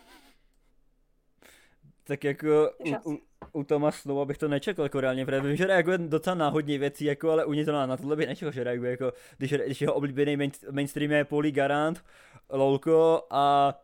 Tak 2.04 2.24
jako 2.24 2.70
u, 2.78 3.12
u, 3.12 3.18
u 3.52 3.64
Toma 3.64 3.90
Slova 3.90 4.24
bych 4.24 4.38
to 4.38 4.48
nečekal 4.48 4.84
jako 4.84 5.00
reálně, 5.00 5.26
protože 5.26 5.40
vím, 5.40 5.56
že 5.56 5.66
reaguje 5.66 5.98
docela 5.98 6.34
na 6.34 6.48
hodně 6.48 6.78
věcí, 6.78 7.04
jako, 7.04 7.30
ale 7.30 7.44
u 7.44 7.52
něj 7.52 7.64
to 7.64 7.72
na, 7.72 7.86
na 7.86 7.96
tohle 7.96 8.16
bych 8.16 8.26
nečekal, 8.26 8.52
že 8.52 8.64
reaguje, 8.64 8.90
jako, 8.90 9.12
když, 9.36 9.52
když 9.52 9.80
jeho 9.80 9.94
oblíbený 9.94 10.36
main, 10.36 10.50
mainstream 10.70 11.10
je 11.10 11.24
Poli 11.24 11.52
Garant, 11.52 12.04
Lolko 12.50 13.26
a 13.30 13.74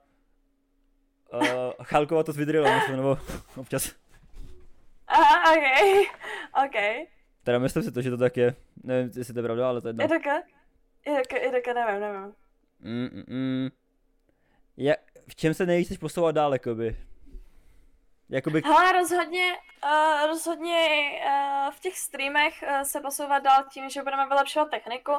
uh, 1.32 1.40
Chalkova 1.82 2.22
to 2.22 2.32
vydrila, 2.32 2.88
nebo 2.90 3.18
občas. 3.56 3.92
Aha, 5.06 5.52
ok, 5.52 5.64
ok. 6.66 7.06
Teda 7.44 7.58
myslím 7.58 7.82
si 7.82 7.92
to, 7.92 8.02
že 8.02 8.10
to 8.10 8.16
tak 8.16 8.36
je. 8.36 8.54
Nevím, 8.84 9.10
jestli 9.16 9.34
to 9.34 9.38
je 9.38 9.42
pravda, 9.42 9.68
ale 9.68 9.80
to 9.80 9.88
je 9.88 9.90
jedno. 9.90 10.02
Je 10.02 10.42
Ideka, 11.06 11.36
Ideka, 11.36 11.72
nevím, 11.72 12.00
nevím. 12.00 12.34
Mm, 12.80 13.08
mm, 13.12 13.36
mm. 13.36 13.68
Ja, 14.76 14.94
v 15.28 15.36
čem 15.36 15.54
se 15.54 15.66
nejvíc 15.66 15.98
posouvat 15.98 16.34
dál, 16.34 16.52
jakoby? 16.52 16.96
Jakoby... 18.28 18.62
Hele, 18.64 18.92
rozhodně, 18.92 19.58
uh, 19.84 20.26
rozhodně 20.26 20.88
uh, 21.26 21.70
v 21.70 21.80
těch 21.80 21.98
streamech 21.98 22.54
uh, 22.62 22.82
se 22.82 23.00
posouvat 23.00 23.42
dál 23.42 23.64
tím, 23.72 23.90
že 23.90 24.02
budeme 24.02 24.28
vylepšovat 24.28 24.70
techniku 24.70 25.12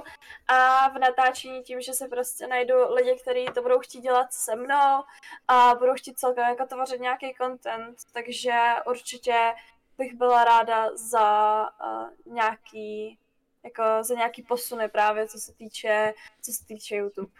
a 0.47 0.89
v 0.89 0.99
natáčení 0.99 1.63
tím, 1.63 1.81
že 1.81 1.93
se 1.93 2.07
prostě 2.07 2.47
najdu 2.47 2.93
lidi, 2.93 3.19
kteří 3.21 3.45
to 3.45 3.61
budou 3.61 3.79
chtít 3.79 4.01
dělat 4.01 4.33
se 4.33 4.55
mnou 4.55 5.03
a 5.47 5.75
budou 5.79 5.93
chtít 5.93 6.19
celkem 6.19 6.47
jako 6.47 6.65
tvořit 6.65 7.01
nějaký 7.01 7.33
content, 7.41 7.97
takže 8.13 8.53
určitě 8.87 9.53
bych 9.97 10.13
byla 10.13 10.43
ráda 10.43 10.89
za 10.95 11.61
uh, 11.61 12.33
nějaký 12.33 13.19
jako 13.63 13.83
za 14.01 14.13
nějaký 14.13 14.43
posuny 14.43 14.89
právě, 14.89 15.27
co 15.27 15.39
se 15.39 15.53
týče, 15.53 16.13
co 16.41 16.51
se 16.51 16.65
týče 16.65 16.95
YouTube. 16.95 17.31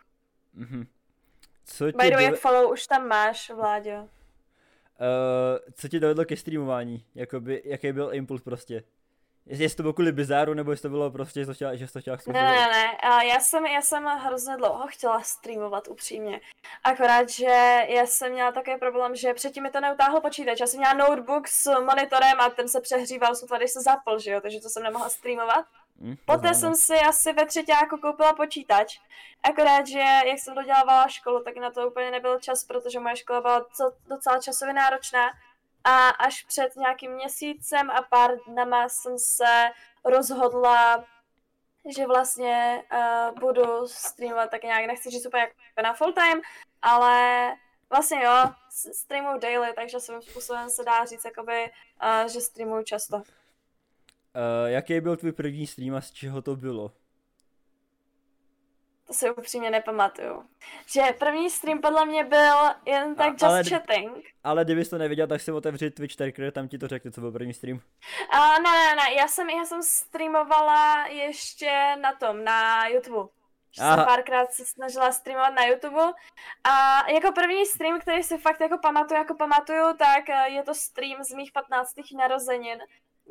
Mm-hmm. 0.57 0.87
Co 1.65 1.85
By 1.85 2.09
the 2.09 2.15
way, 2.15 2.29
do... 2.29 2.35
follow 2.35 2.71
už 2.71 2.87
tam 2.87 3.07
máš, 3.07 3.49
Vláďo. 3.49 3.91
Uh, 3.91 4.07
co 5.73 5.87
ti 5.87 5.99
dovedlo 5.99 6.25
ke 6.25 6.37
streamování? 6.37 7.05
Jakoby, 7.15 7.61
jaký 7.65 7.91
byl 7.91 8.09
impuls 8.13 8.41
prostě? 8.41 8.83
Jestli 9.45 9.77
to 9.77 9.83
bylo 9.83 9.93
kvůli 9.93 10.11
bizáru, 10.11 10.53
nebo 10.53 10.71
jestli 10.71 10.81
to 10.81 10.89
bylo 10.89 11.11
prostě, 11.11 11.39
že 11.39 11.45
to 11.45 11.53
chtěla, 11.53 11.75
že 11.75 11.87
to 11.87 12.01
chtěla 12.01 12.17
Ne, 12.27 12.33
ne, 12.33 12.67
ne, 12.67 12.97
já 13.27 13.39
jsem, 13.39 13.65
já 13.65 13.81
jsem 13.81 14.05
hrozně 14.05 14.57
dlouho 14.57 14.87
chtěla 14.87 15.21
streamovat 15.21 15.87
upřímně. 15.87 16.41
Akorát, 16.83 17.29
že 17.29 17.79
já 17.87 18.05
jsem 18.05 18.31
měla 18.31 18.51
takový 18.51 18.77
problém, 18.79 19.15
že 19.15 19.33
předtím 19.33 19.63
mi 19.63 19.69
to 19.69 19.79
neutáhl 19.79 20.21
počítač. 20.21 20.59
Já 20.59 20.67
jsem 20.67 20.79
měla 20.79 20.93
notebook 20.93 21.47
s 21.47 21.79
monitorem 21.79 22.39
a 22.39 22.49
ten 22.49 22.69
se 22.69 22.81
přehříval, 22.81 23.35
sotva 23.35 23.57
když 23.57 23.71
se 23.71 23.81
zapl, 23.81 24.19
že 24.19 24.31
jo, 24.31 24.41
takže 24.41 24.59
to 24.59 24.69
jsem 24.69 24.83
nemohla 24.83 25.09
streamovat. 25.09 25.65
Hm, 25.99 26.15
Poté 26.25 26.53
jsem 26.53 26.75
si 26.75 26.93
asi 26.93 27.33
ve 27.33 27.45
třetíku 27.45 27.97
koupila 28.01 28.33
počítač. 28.33 28.99
Akorát, 29.43 29.87
že 29.87 29.99
jak 29.99 30.39
jsem 30.39 30.55
dodělávala 30.55 31.07
školu, 31.07 31.43
tak 31.43 31.57
na 31.57 31.71
to 31.71 31.87
úplně 31.87 32.11
nebyl 32.11 32.39
čas, 32.39 32.63
protože 32.63 32.99
moje 32.99 33.15
škola 33.15 33.41
byla 33.41 33.65
docela 34.07 34.39
časově 34.39 34.73
náročná. 34.73 35.29
A 35.83 36.09
až 36.09 36.43
před 36.43 36.75
nějakým 36.75 37.11
měsícem 37.11 37.91
a 37.91 38.01
pár 38.01 38.31
dnama 38.47 38.89
jsem 38.89 39.19
se 39.19 39.71
rozhodla, 40.05 41.05
že 41.95 42.07
vlastně 42.07 42.83
uh, 42.93 43.39
budu 43.39 43.87
streamovat 43.87 44.49
tak 44.49 44.63
nějak, 44.63 44.85
nechci 44.85 45.09
říct 45.09 45.25
úplně 45.25 45.41
jako 45.41 45.81
na 45.83 45.93
full 45.93 46.13
time, 46.13 46.41
ale 46.81 47.47
vlastně 47.89 48.23
jo, 48.23 48.51
streamuju 48.93 49.39
daily, 49.39 49.73
takže 49.75 49.99
svým 49.99 50.21
způsobem 50.21 50.69
se 50.69 50.83
dá 50.83 51.05
říct, 51.05 51.25
jakoby, 51.25 51.71
uh, 52.03 52.27
že 52.29 52.41
streamuju 52.41 52.83
často. 52.83 53.21
Uh, 54.35 54.69
jaký 54.69 55.01
byl 55.01 55.17
tvůj 55.17 55.31
první 55.31 55.67
stream 55.67 55.95
a 55.95 56.01
z 56.01 56.11
čeho 56.11 56.41
to 56.41 56.55
bylo? 56.55 56.91
To 59.07 59.13
si 59.13 59.31
upřímně 59.31 59.69
nepamatuju. 59.69 60.43
Že 60.85 61.01
první 61.19 61.49
stream 61.49 61.81
podle 61.81 62.05
mě 62.05 62.23
byl 62.23 62.55
jen 62.85 63.15
tak 63.15 63.27
a, 63.27 63.31
just 63.31 63.43
ale, 63.43 63.63
chatting. 63.63 64.25
Ale 64.43 64.65
kdybys 64.65 64.89
to 64.89 64.97
nevěděl, 64.97 65.27
tak 65.27 65.41
si 65.41 65.51
otevři 65.51 65.91
Twitch 65.91 66.15
Terker, 66.15 66.51
tam 66.51 66.67
ti 66.67 66.77
to 66.77 66.87
řekne, 66.87 67.11
co 67.11 67.21
byl 67.21 67.31
první 67.31 67.53
stream. 67.53 67.79
A, 68.29 68.59
ne, 68.59 68.71
ne, 68.71 68.95
ne, 68.95 69.13
já 69.17 69.27
jsem, 69.27 69.49
já 69.49 69.65
jsem 69.65 69.83
streamovala 69.83 71.07
ještě 71.07 71.95
na 72.01 72.13
tom, 72.13 72.43
na 72.43 72.87
YouTube. 72.87 73.29
Že 73.71 73.81
jsem 73.81 74.05
párkrát 74.05 74.51
se 74.51 74.65
snažila 74.65 75.11
streamovat 75.11 75.53
na 75.53 75.65
YouTube. 75.65 76.01
A 76.63 77.03
jako 77.11 77.31
první 77.31 77.65
stream, 77.65 77.99
který 77.99 78.23
si 78.23 78.37
fakt 78.37 78.61
jako 78.61 78.77
pamatuju, 78.77 79.17
jako 79.17 79.35
pamatuju, 79.35 79.93
tak 79.97 80.29
eh, 80.29 80.49
je 80.49 80.63
to 80.63 80.75
stream 80.75 81.23
z 81.23 81.33
mých 81.33 81.51
15. 81.51 81.93
narozenin 82.17 82.79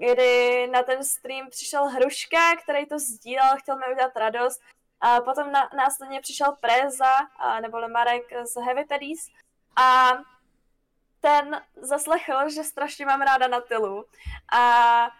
kdy 0.00 0.66
na 0.66 0.82
ten 0.82 1.04
stream 1.04 1.50
přišel 1.50 1.88
Hruška, 1.88 2.56
který 2.62 2.86
to 2.86 2.98
sdílel, 2.98 3.56
chtěl 3.58 3.76
mi 3.76 3.84
udělat 3.92 4.16
radost. 4.16 4.60
A 5.00 5.20
potom 5.20 5.52
na, 5.52 5.70
následně 5.76 6.20
přišel 6.20 6.56
Preza, 6.60 7.14
a, 7.38 7.60
neboli 7.60 7.88
Marek 7.88 8.22
z 8.44 8.64
Heavy 8.64 8.84
Teddies. 8.84 9.20
A 9.76 10.10
ten 11.20 11.62
zaslechl, 11.76 12.50
že 12.54 12.64
strašně 12.64 13.06
mám 13.06 13.20
ráda 13.20 13.48
na 13.48 13.60
tylu. 13.60 14.04
A 14.52 15.10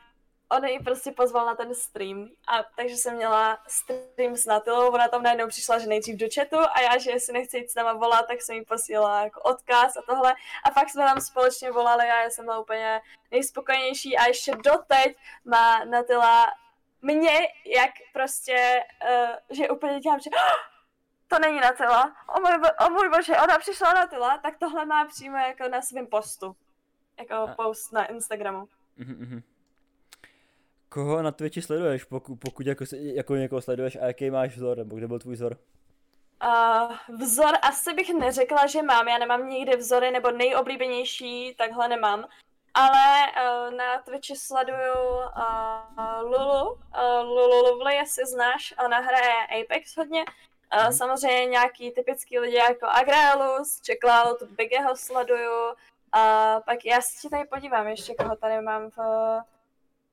on 0.51 0.65
ji 0.65 0.81
prostě 0.81 1.13
pozval 1.13 1.47
na 1.47 1.55
ten 1.55 1.75
stream. 1.75 2.29
A 2.49 2.63
takže 2.77 2.97
jsem 2.97 3.17
měla 3.17 3.59
stream 3.69 4.37
s 4.37 4.47
Natilou, 4.47 4.89
ona 4.89 5.09
tam 5.09 5.23
najednou 5.23 5.49
přišla, 5.49 5.79
že 5.79 5.87
nejdřív 5.87 6.17
do 6.17 6.27
chatu 6.35 6.59
a 6.59 6.81
já, 6.81 6.99
že 6.99 7.11
jestli 7.11 7.33
nechci 7.33 7.59
jít 7.59 7.71
s 7.71 7.75
náma 7.75 7.93
volat, 7.93 8.27
tak 8.27 8.43
jsem 8.43 8.57
jí 8.57 8.65
posílala 8.65 9.25
jako 9.25 9.41
odkaz 9.41 9.97
a 9.97 10.03
tohle. 10.03 10.35
A 10.65 10.71
fakt 10.71 10.91
jsme 10.91 11.05
tam 11.05 11.21
společně 11.21 11.71
volali 11.71 12.05
a 12.05 12.23
já 12.23 12.31
jsem 12.31 12.45
byla 12.45 12.59
úplně 12.59 13.01
nejspokojenější 13.31 14.17
a 14.17 14.27
ještě 14.27 14.53
doteď 14.57 15.17
má 15.45 15.85
Natila 15.85 16.47
mě, 17.03 17.39
jak 17.67 17.91
prostě, 18.13 18.85
uh, 19.05 19.57
že 19.57 19.69
úplně 19.69 20.01
dělám, 20.01 20.21
že 20.21 20.31
oh, 20.31 20.71
to 21.29 21.39
není 21.39 21.61
Natila, 21.61 22.17
o 22.37 22.41
můj, 22.41 22.59
bo, 22.59 22.87
o 22.87 22.91
můj 22.91 23.09
bože, 23.09 23.37
ona 23.37 23.59
přišla 23.59 23.93
Natila, 23.93 24.39
tak 24.39 24.59
tohle 24.59 24.87
má 24.87 25.05
přímo 25.05 25.37
jako 25.37 25.69
na 25.69 25.83
svém 25.83 26.07
postu. 26.07 26.57
Jako 27.19 27.35
a... 27.35 27.55
post 27.55 27.93
na 27.93 28.07
Instagramu. 28.07 28.69
Mm-hmm. 28.99 29.43
Koho 30.93 31.23
na 31.23 31.33
Twitchi 31.33 31.63
sleduješ, 31.63 32.05
pokud, 32.05 32.37
pokud 32.37 32.67
jako, 32.67 32.85
jako 32.93 33.37
někoho 33.37 33.61
sleduješ 33.61 33.97
a 33.97 34.07
jaký 34.07 34.31
máš 34.31 34.57
vzor, 34.57 34.79
nebo 34.79 34.97
kde 34.97 35.09
byl 35.09 35.19
tvůj 35.19 35.35
vzor? 35.35 35.57
Uh, 36.45 37.17
vzor 37.19 37.55
asi 37.63 37.95
bych 37.95 38.15
neřekla, 38.15 38.67
že 38.67 38.83
mám, 38.83 39.09
já 39.09 39.19
nemám 39.19 39.49
nikdy 39.49 39.77
vzory, 39.77 40.11
nebo 40.11 40.31
nejoblíbenější, 40.31 41.55
takhle 41.59 41.89
nemám. 41.89 42.25
Ale 42.75 43.27
uh, 43.27 43.75
na 43.75 43.99
Twitchi 44.03 44.37
sleduju 44.37 44.95
uh, 45.37 46.23
Lulu, 46.23 46.73
uh, 46.73 46.79
Lulu 47.23 47.63
Lovely, 47.71 47.95
jestli 47.95 48.27
znáš, 48.27 48.75
ona 48.85 48.99
hraje 48.99 49.63
Apex 49.63 49.97
hodně. 49.97 50.25
Uh, 50.77 50.87
mm. 50.87 50.93
Samozřejmě 50.93 51.47
nějaký 51.47 51.91
typický 51.91 52.39
lidi 52.39 52.57
jako 52.57 52.87
Agrelus, 52.87 53.81
Checkloud, 53.87 54.43
Bigeho 54.43 54.97
sleduju. 54.97 55.67
Uh, 55.67 56.63
pak 56.67 56.85
já 56.85 57.01
si 57.01 57.29
tady 57.29 57.45
podívám 57.45 57.89
ještě, 57.89 58.15
koho 58.15 58.37
tady 58.37 58.61
mám 58.61 58.91
v, 58.91 58.99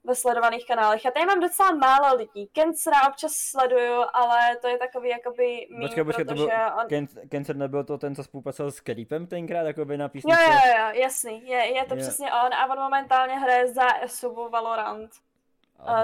ve 0.03 0.15
sledovaných 0.15 0.67
kanálech. 0.67 1.05
Já 1.05 1.11
tady 1.11 1.25
mám 1.25 1.39
docela 1.39 1.71
málo 1.71 2.15
lidí. 2.15 2.47
Kencera 2.47 3.07
občas 3.07 3.31
sleduju, 3.33 4.03
ale 4.13 4.55
to 4.61 4.67
je 4.67 4.77
takový 4.77 5.09
jakoby 5.09 5.67
mým, 5.71 5.81
počkej, 5.81 6.03
počkej, 6.03 6.25
protože 6.25 6.43
to 6.43 6.47
byl, 6.47 6.51
on... 6.81 6.87
Ken, 6.87 7.07
Kencer 7.29 7.55
nebyl 7.55 7.83
to 7.83 7.97
ten, 7.97 8.15
co 8.15 8.23
spolupracoval 8.23 8.71
s 8.71 8.79
Creepem 8.79 9.27
tenkrát, 9.27 9.61
jakoby 9.61 9.97
na 9.97 10.09
písničce? 10.09 10.43
Jo, 10.43 10.51
jo, 10.51 10.73
jo, 10.77 11.01
jasný, 11.01 11.47
je, 11.47 11.57
je 11.57 11.85
to 11.85 11.95
je. 11.95 12.01
přesně 12.01 12.31
on 12.31 12.53
a 12.53 12.65
on 12.73 12.79
momentálně 12.79 13.33
hraje 13.33 13.67
za 13.67 13.93
Esubu 14.01 14.49
Valorant. 14.49 15.11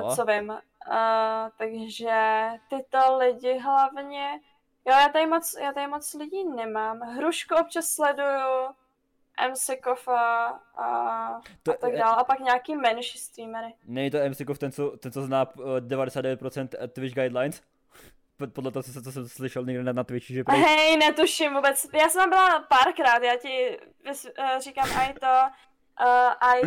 Uh, 0.03 0.15
co 0.15 0.25
vím. 0.25 0.49
Uh, 0.49 0.55
takže 1.57 2.47
tyto 2.69 3.17
lidi 3.17 3.57
hlavně... 3.57 4.39
Jo, 4.85 4.95
já 4.99 5.09
tady 5.09 5.27
moc, 5.27 5.55
já 5.61 5.73
tady 5.73 5.87
moc 5.87 6.13
lidí 6.13 6.43
nemám. 6.43 6.99
Hrušku 6.99 7.55
občas 7.55 7.85
sleduju, 7.85 8.75
MC 9.51 9.69
Kofa 9.83 10.47
a, 10.77 11.41
to, 11.63 11.71
a 11.71 11.75
tak 11.77 11.95
dále. 11.95 12.15
A 12.15 12.23
pak 12.23 12.39
nějaký 12.39 12.75
menší 12.75 13.17
streamery. 13.17 13.73
Není 13.85 14.11
to 14.11 14.17
MC 14.29 14.41
Kof 14.47 14.59
ten, 14.59 14.71
co, 14.71 14.97
ten, 14.97 15.11
co 15.11 15.21
zná 15.21 15.45
99% 15.45 16.67
eh, 16.79 16.87
Twitch 16.87 17.15
guidelines? 17.15 17.61
Podle 18.53 18.71
toho, 18.71 18.83
co, 18.83 19.01
co 19.01 19.11
jsem 19.11 19.27
slyšel 19.27 19.65
někde 19.65 19.83
na, 19.83 19.93
na 19.93 20.03
Twitchi, 20.03 20.33
že 20.33 20.43
prý... 20.43 20.57
Hej, 20.57 20.97
netuším 20.97 21.53
vůbec. 21.53 21.85
Já 21.93 22.09
jsem 22.09 22.21
tam 22.21 22.29
byla 22.29 22.59
párkrát, 22.59 23.23
já 23.23 23.35
ti 23.35 23.79
uh, 24.07 24.59
říkám 24.59 24.97
aj 24.97 25.13
to, 25.13 25.27
uh, 26.05 26.33
aj 26.39 26.61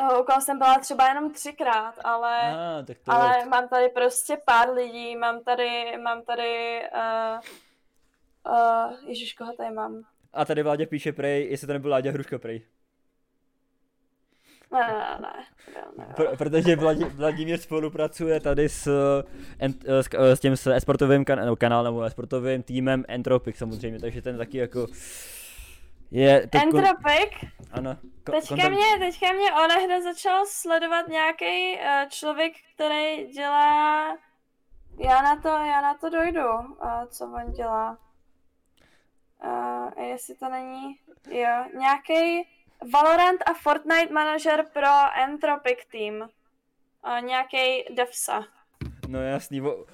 Uh, 0.00 0.20
u 0.20 0.24
koho 0.24 0.40
jsem 0.40 0.58
byla 0.58 0.78
třeba 0.78 1.08
jenom 1.08 1.32
třikrát, 1.32 1.94
ale, 2.04 2.54
Ah, 2.54 2.86
tak 2.86 2.96
to 2.98 3.12
ale 3.12 3.40
jo. 3.40 3.48
mám 3.48 3.68
tady 3.68 3.88
prostě 3.88 4.36
pár 4.44 4.70
lidí, 4.70 5.16
mám 5.16 5.44
tady, 5.44 5.98
mám 6.02 6.22
tady, 6.22 6.82
uh, 6.94 7.40
uh, 8.52 8.92
ježiš, 9.08 9.34
koho 9.34 9.52
tady 9.52 9.70
mám? 9.70 10.02
A 10.34 10.44
tady 10.44 10.62
Vláďa 10.62 10.86
píše 10.86 11.12
prej, 11.12 11.50
jestli 11.50 11.66
to 11.66 11.72
nebyl 11.72 11.90
Láďa 11.90 12.10
Hruška 12.12 12.38
prej. 12.38 12.62
Ne, 14.72 14.80
ne, 14.80 15.18
ne, 15.20 15.32
ne, 15.74 15.82
ne, 15.98 16.06
ne. 16.08 16.14
Pr- 16.14 16.36
protože 16.36 16.76
Vladi- 16.76 17.08
Vladimír 17.08 17.58
spolupracuje 17.58 18.40
tady 18.40 18.68
s, 18.68 18.86
eh, 18.86 19.66
ent- 19.66 19.84
eh, 19.86 20.02
s, 20.02 20.08
eh, 20.14 20.36
s 20.36 20.40
tím 20.40 20.56
s 20.56 20.66
esportovým 20.66 21.24
kan- 21.24 21.56
kanálem, 21.56 21.84
nebo 21.94 22.02
esportovým 22.02 22.62
týmem 22.62 23.04
Entropic 23.08 23.56
samozřejmě, 23.56 23.98
takže 24.00 24.22
ten 24.22 24.38
taky 24.38 24.58
jako 24.58 24.86
je... 26.10 26.48
to 26.52 26.58
kon- 26.58 26.62
Entropic, 26.62 27.50
ano. 27.72 27.96
ko- 28.24 28.32
teďka 28.32 28.54
content- 28.54 28.70
mě, 28.70 28.98
teďka 28.98 29.32
mě 29.32 29.52
onehde 29.64 30.02
začal 30.02 30.44
sledovat 30.46 31.08
nějaký 31.08 31.72
uh, 31.74 32.08
člověk, 32.08 32.52
který 32.74 33.26
dělá, 33.32 34.08
já 34.98 35.22
na 35.22 35.36
to, 35.36 35.48
já 35.48 35.80
na 35.80 35.94
to 35.94 36.10
dojdu, 36.10 36.48
uh, 36.48 37.04
co 37.08 37.24
on 37.24 37.52
dělá. 37.52 37.98
Uh, 39.44 40.02
jestli 40.04 40.34
to 40.34 40.48
není, 40.48 40.98
jo, 41.30 41.64
nějaký 41.78 42.48
Valorant 42.92 43.42
a 43.46 43.54
Fortnite 43.54 44.12
manažer 44.12 44.66
pro 44.72 45.18
Entropic 45.22 45.78
team. 45.92 46.14
Uh, 47.06 47.20
nějaký 47.20 47.84
Devsa. 47.94 48.44
No 49.08 49.22
jasný, 49.22 49.60
o... 49.60 49.86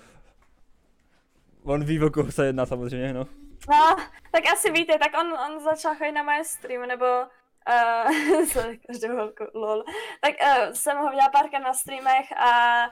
On 1.64 1.84
ví, 1.84 2.02
o 2.02 2.10
koho 2.10 2.32
se 2.32 2.46
jedná 2.46 2.66
samozřejmě, 2.66 3.12
no. 3.12 3.26
No, 3.70 3.96
tak 4.32 4.52
asi 4.52 4.70
víte, 4.70 4.98
tak 4.98 5.20
on, 5.20 5.32
on 5.32 5.60
začal 5.60 5.94
chodit 5.94 6.12
na 6.12 6.22
moje 6.22 6.44
stream, 6.44 6.88
nebo 6.88 7.04
uh, 7.06 8.74
každou 8.86 9.16
holku, 9.16 9.44
lol. 9.54 9.84
Tak 10.20 10.34
uh, 10.42 10.72
jsem 10.72 10.98
ho 10.98 11.10
viděla 11.10 11.28
párkrát 11.28 11.58
na 11.58 11.72
streamech 11.72 12.32
a 12.32 12.82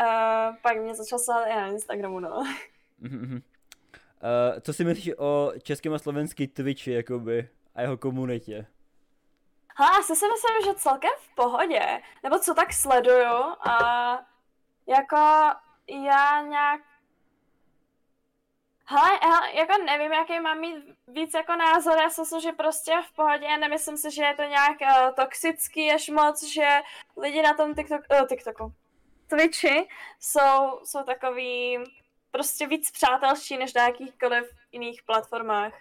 uh, 0.00 0.56
pak 0.62 0.76
mě 0.76 0.94
začal 0.94 1.18
sledovat 1.18 1.46
i 1.46 1.56
na 1.56 1.66
Instagramu, 1.66 2.20
no. 2.20 2.44
Mhm, 2.98 3.40
Eh, 4.22 4.60
co 4.60 4.72
si 4.72 4.84
myslíš 4.84 5.14
o 5.18 5.52
českém 5.62 5.94
a 5.94 5.98
slovenský 5.98 6.48
Twitchi, 6.48 6.92
jakoby, 6.92 7.48
a 7.74 7.82
jeho 7.82 7.96
komunitě? 7.96 8.66
Hele, 9.76 9.90
asi 9.98 10.16
si 10.16 10.24
myslím, 10.28 10.64
že 10.64 10.80
celkem 10.80 11.10
v 11.18 11.34
pohodě, 11.34 12.02
nebo 12.22 12.38
co 12.38 12.54
tak 12.54 12.72
sleduju 12.72 13.34
a 13.68 13.78
jako 14.86 15.16
já 15.88 16.42
nějak 16.42 16.80
Hele, 18.88 19.18
hele, 19.22 19.52
jako 19.54 19.82
nevím, 19.82 20.12
jaký 20.12 20.40
mám 20.40 20.60
mít 20.60 20.76
víc 21.08 21.34
jako 21.34 21.56
názor, 21.56 21.98
já 21.98 22.08
myslím, 22.18 22.40
že 22.40 22.52
prostě 22.52 22.92
v 23.08 23.12
pohodě, 23.12 23.56
nemyslím 23.56 23.96
si, 23.96 24.10
že 24.10 24.22
je 24.22 24.34
to 24.34 24.42
nějak 24.42 24.76
uh, 24.80 25.14
toxický 25.14 25.92
až 25.92 26.08
moc, 26.08 26.42
že 26.42 26.80
lidi 27.16 27.42
na 27.42 27.54
tom 27.54 27.74
TikTok, 27.74 28.00
uh, 28.20 28.26
TikToku, 28.26 28.72
Twitchi 29.26 29.88
jsou, 30.20 30.80
jsou 30.84 31.02
takový 31.02 31.78
prostě 32.36 32.66
víc 32.66 32.90
přátelští 32.90 33.56
než 33.56 33.74
na 33.74 33.82
jakýchkoliv 33.82 34.44
jiných 34.72 35.02
platformách. 35.02 35.72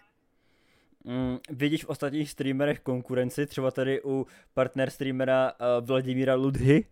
Mm, 1.03 1.37
vidíš 1.49 1.85
v 1.85 1.89
ostatních 1.89 2.31
streamerech 2.31 2.79
konkurenci, 2.79 3.45
třeba 3.45 3.71
tady 3.71 4.03
u 4.03 4.27
partner 4.53 4.89
streamera 4.89 5.51
uh, 5.51 5.87
Vladimíra 5.87 6.35
Ludhy? 6.35 6.87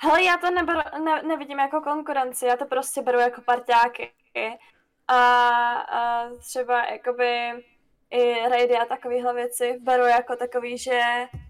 Hele, 0.00 0.24
já 0.24 0.36
to 0.36 0.50
neberu, 0.50 0.80
ne, 1.04 1.22
nevidím 1.22 1.58
jako 1.58 1.80
konkurenci, 1.80 2.46
já 2.46 2.56
to 2.56 2.64
prostě 2.64 3.02
beru 3.02 3.18
jako 3.18 3.40
parťáky. 3.40 4.12
A, 5.08 5.18
a 5.78 6.30
třeba 6.38 6.84
jakoby 6.84 7.50
i 8.10 8.48
raidy 8.48 8.76
a 8.76 8.84
takovéhle 8.84 9.34
věci 9.34 9.78
beru 9.80 10.04
jako 10.04 10.36
takový, 10.36 10.78
že 10.78 11.00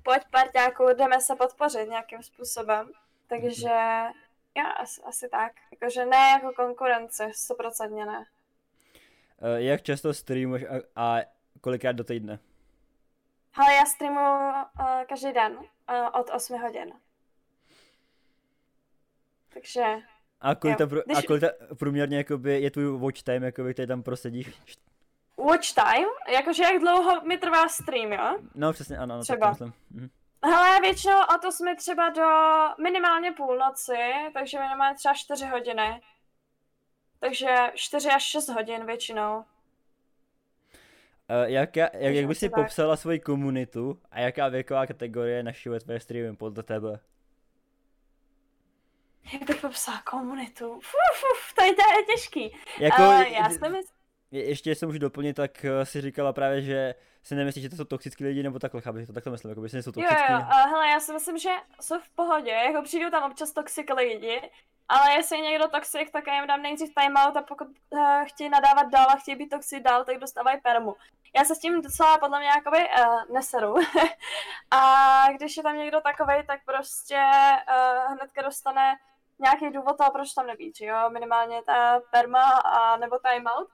pojď 0.02 0.22
parťáku, 0.30 0.84
jdeme 0.94 1.20
se 1.20 1.36
podpořit 1.36 1.88
nějakým 1.88 2.22
způsobem. 2.22 2.90
Takže 3.28 3.70
já 4.56 4.64
asi, 4.70 5.02
asi 5.02 5.28
tak. 5.28 5.52
Jakože 5.72 6.04
ne 6.06 6.16
jako 6.30 6.52
konkurence, 6.56 7.30
stoprocentně 7.34 8.06
ne. 8.06 8.18
Uh, 8.18 9.56
jak 9.56 9.82
často 9.82 10.14
streamuješ 10.14 10.64
a, 10.64 11.02
a 11.18 11.20
kolikrát 11.60 11.92
do 11.92 12.04
týdne? 12.04 12.38
Hele, 13.52 13.74
já 13.74 13.84
streamuju 13.84 14.26
uh, 14.26 15.04
každý 15.08 15.32
den 15.32 15.52
uh, 15.56 15.64
od 16.20 16.30
8 16.34 16.60
hodin. 16.62 16.92
Takže 19.54 19.84
A 20.40 20.54
kolik, 20.54 20.78
ta, 20.78 20.86
pro, 20.86 21.00
a 21.00 21.02
když- 21.06 21.26
kolik 21.26 21.40
ta, 21.40 21.48
průměrně 21.78 22.16
jakoby, 22.16 22.60
je 22.60 22.70
tvůj 22.70 22.98
watch 22.98 23.22
time, 23.22 23.42
jakoby, 23.42 23.72
který 23.74 23.88
tam 23.88 24.02
prosedíš? 24.02 24.60
watch 25.38 25.72
time, 25.74 26.08
jakože 26.28 26.62
jak 26.62 26.78
dlouho 26.80 27.20
mi 27.20 27.38
trvá 27.38 27.68
stream, 27.68 28.12
jo? 28.12 28.38
No 28.54 28.72
přesně, 28.72 28.98
ano, 28.98 29.14
ano 29.14 29.24
tak 29.24 29.36
Třeba. 29.36 29.46
to 29.46 29.50
myslím. 29.50 29.72
Mhm. 29.90 30.08
Hele, 30.46 30.80
většinou 30.80 31.20
od 31.34 31.44
8 31.44 31.76
třeba 31.76 32.08
do 32.08 32.28
minimálně 32.82 33.32
půlnoci, 33.32 33.92
takže 34.34 34.58
minimálně 34.58 34.94
třeba 34.96 35.14
4 35.14 35.46
hodiny. 35.46 36.02
Takže 37.20 37.56
4 37.74 38.08
až 38.08 38.22
6 38.22 38.48
hodin 38.48 38.86
většinou. 38.86 39.36
Uh, 39.38 39.44
jak, 41.44 41.76
jak, 41.76 41.94
jak, 41.94 42.14
jak 42.14 42.26
bys 42.26 42.38
si 42.38 42.50
tak. 42.50 42.64
popsala 42.64 42.96
svoji 42.96 43.20
komunitu 43.20 44.00
a 44.10 44.20
jaká 44.20 44.48
věková 44.48 44.86
kategorie 44.86 45.42
našivuje 45.42 45.80
tvé 45.80 46.00
streamy 46.00 46.36
podle 46.36 46.62
tebe? 46.62 47.00
Jak 49.32 49.42
bych 49.42 49.60
popsala 49.60 50.02
komunitu? 50.10 50.74
Fuf, 50.74 51.20
fuf, 51.20 51.54
to 51.54 51.64
je, 51.64 51.74
to 51.74 51.82
je 51.82 52.04
těžký. 52.04 52.56
Jako, 52.78 53.02
uh, 53.02 53.20
já 53.20 53.48
myslím, 53.48 53.76
je, 54.36 54.48
ještě 54.48 54.74
se 54.74 54.86
můžu 54.86 54.98
doplnit, 54.98 55.34
tak 55.34 55.50
uh, 55.64 55.84
si 55.84 56.00
říkala 56.00 56.32
právě, 56.32 56.62
že 56.62 56.94
si 57.22 57.34
nemyslíš, 57.34 57.62
že 57.62 57.70
to 57.70 57.76
jsou 57.76 57.84
toxický 57.84 58.24
lidi, 58.24 58.42
nebo 58.42 58.58
takhle, 58.58 58.80
chápeš, 58.80 59.06
to 59.06 59.12
takhle 59.12 59.32
myslím, 59.32 59.48
jako 59.48 59.68
že 59.68 59.76
nejsou 59.76 59.90
jo, 59.90 59.92
toxický. 59.92 60.32
jo, 60.32 60.38
uh, 60.38 60.70
hele, 60.70 60.88
já 60.88 61.00
si 61.00 61.12
myslím, 61.12 61.38
že 61.38 61.50
jsou 61.80 61.98
v 61.98 62.08
pohodě, 62.08 62.50
jako 62.50 62.82
přijdou 62.82 63.10
tam 63.10 63.30
občas 63.30 63.52
toxic 63.52 63.86
lidi, 63.96 64.50
ale 64.88 65.12
jestli 65.12 65.36
je 65.36 65.42
někdo 65.42 65.68
toxic, 65.68 66.10
tak 66.10 66.26
já 66.26 66.34
jim 66.34 66.46
dám 66.46 66.62
nejdřív 66.62 66.94
timeout 66.94 67.36
a 67.36 67.42
pokud 67.42 67.68
uh, 67.90 68.00
chtějí 68.24 68.50
nadávat 68.50 68.90
dál 68.90 69.06
a 69.08 69.16
chtějí 69.16 69.36
být 69.36 69.48
toxic 69.48 69.82
dál, 69.82 70.04
tak 70.04 70.18
dostávají 70.18 70.60
permu. 70.60 70.96
Já 71.36 71.44
se 71.44 71.54
s 71.54 71.58
tím 71.58 71.82
docela 71.82 72.18
podle 72.18 72.38
mě 72.38 72.48
jakoby 72.48 72.78
uh, 72.78 73.34
neseru. 73.34 73.74
a 74.70 75.32
když 75.32 75.56
je 75.56 75.62
tam 75.62 75.78
někdo 75.78 76.00
takovej, 76.00 76.46
tak 76.46 76.60
prostě 76.64 77.22
uh, 77.68 78.12
hnedka 78.12 78.42
dostane 78.42 78.96
nějaký 79.38 79.70
důvod 79.70 79.96
toho, 79.96 80.10
proč 80.12 80.34
tam 80.34 80.46
nebýt, 80.46 80.80
jo, 80.80 81.10
minimálně 81.10 81.62
ta 81.62 82.00
perma 82.10 82.50
a 82.50 82.96
nebo 82.96 83.18
timeout. 83.18 83.68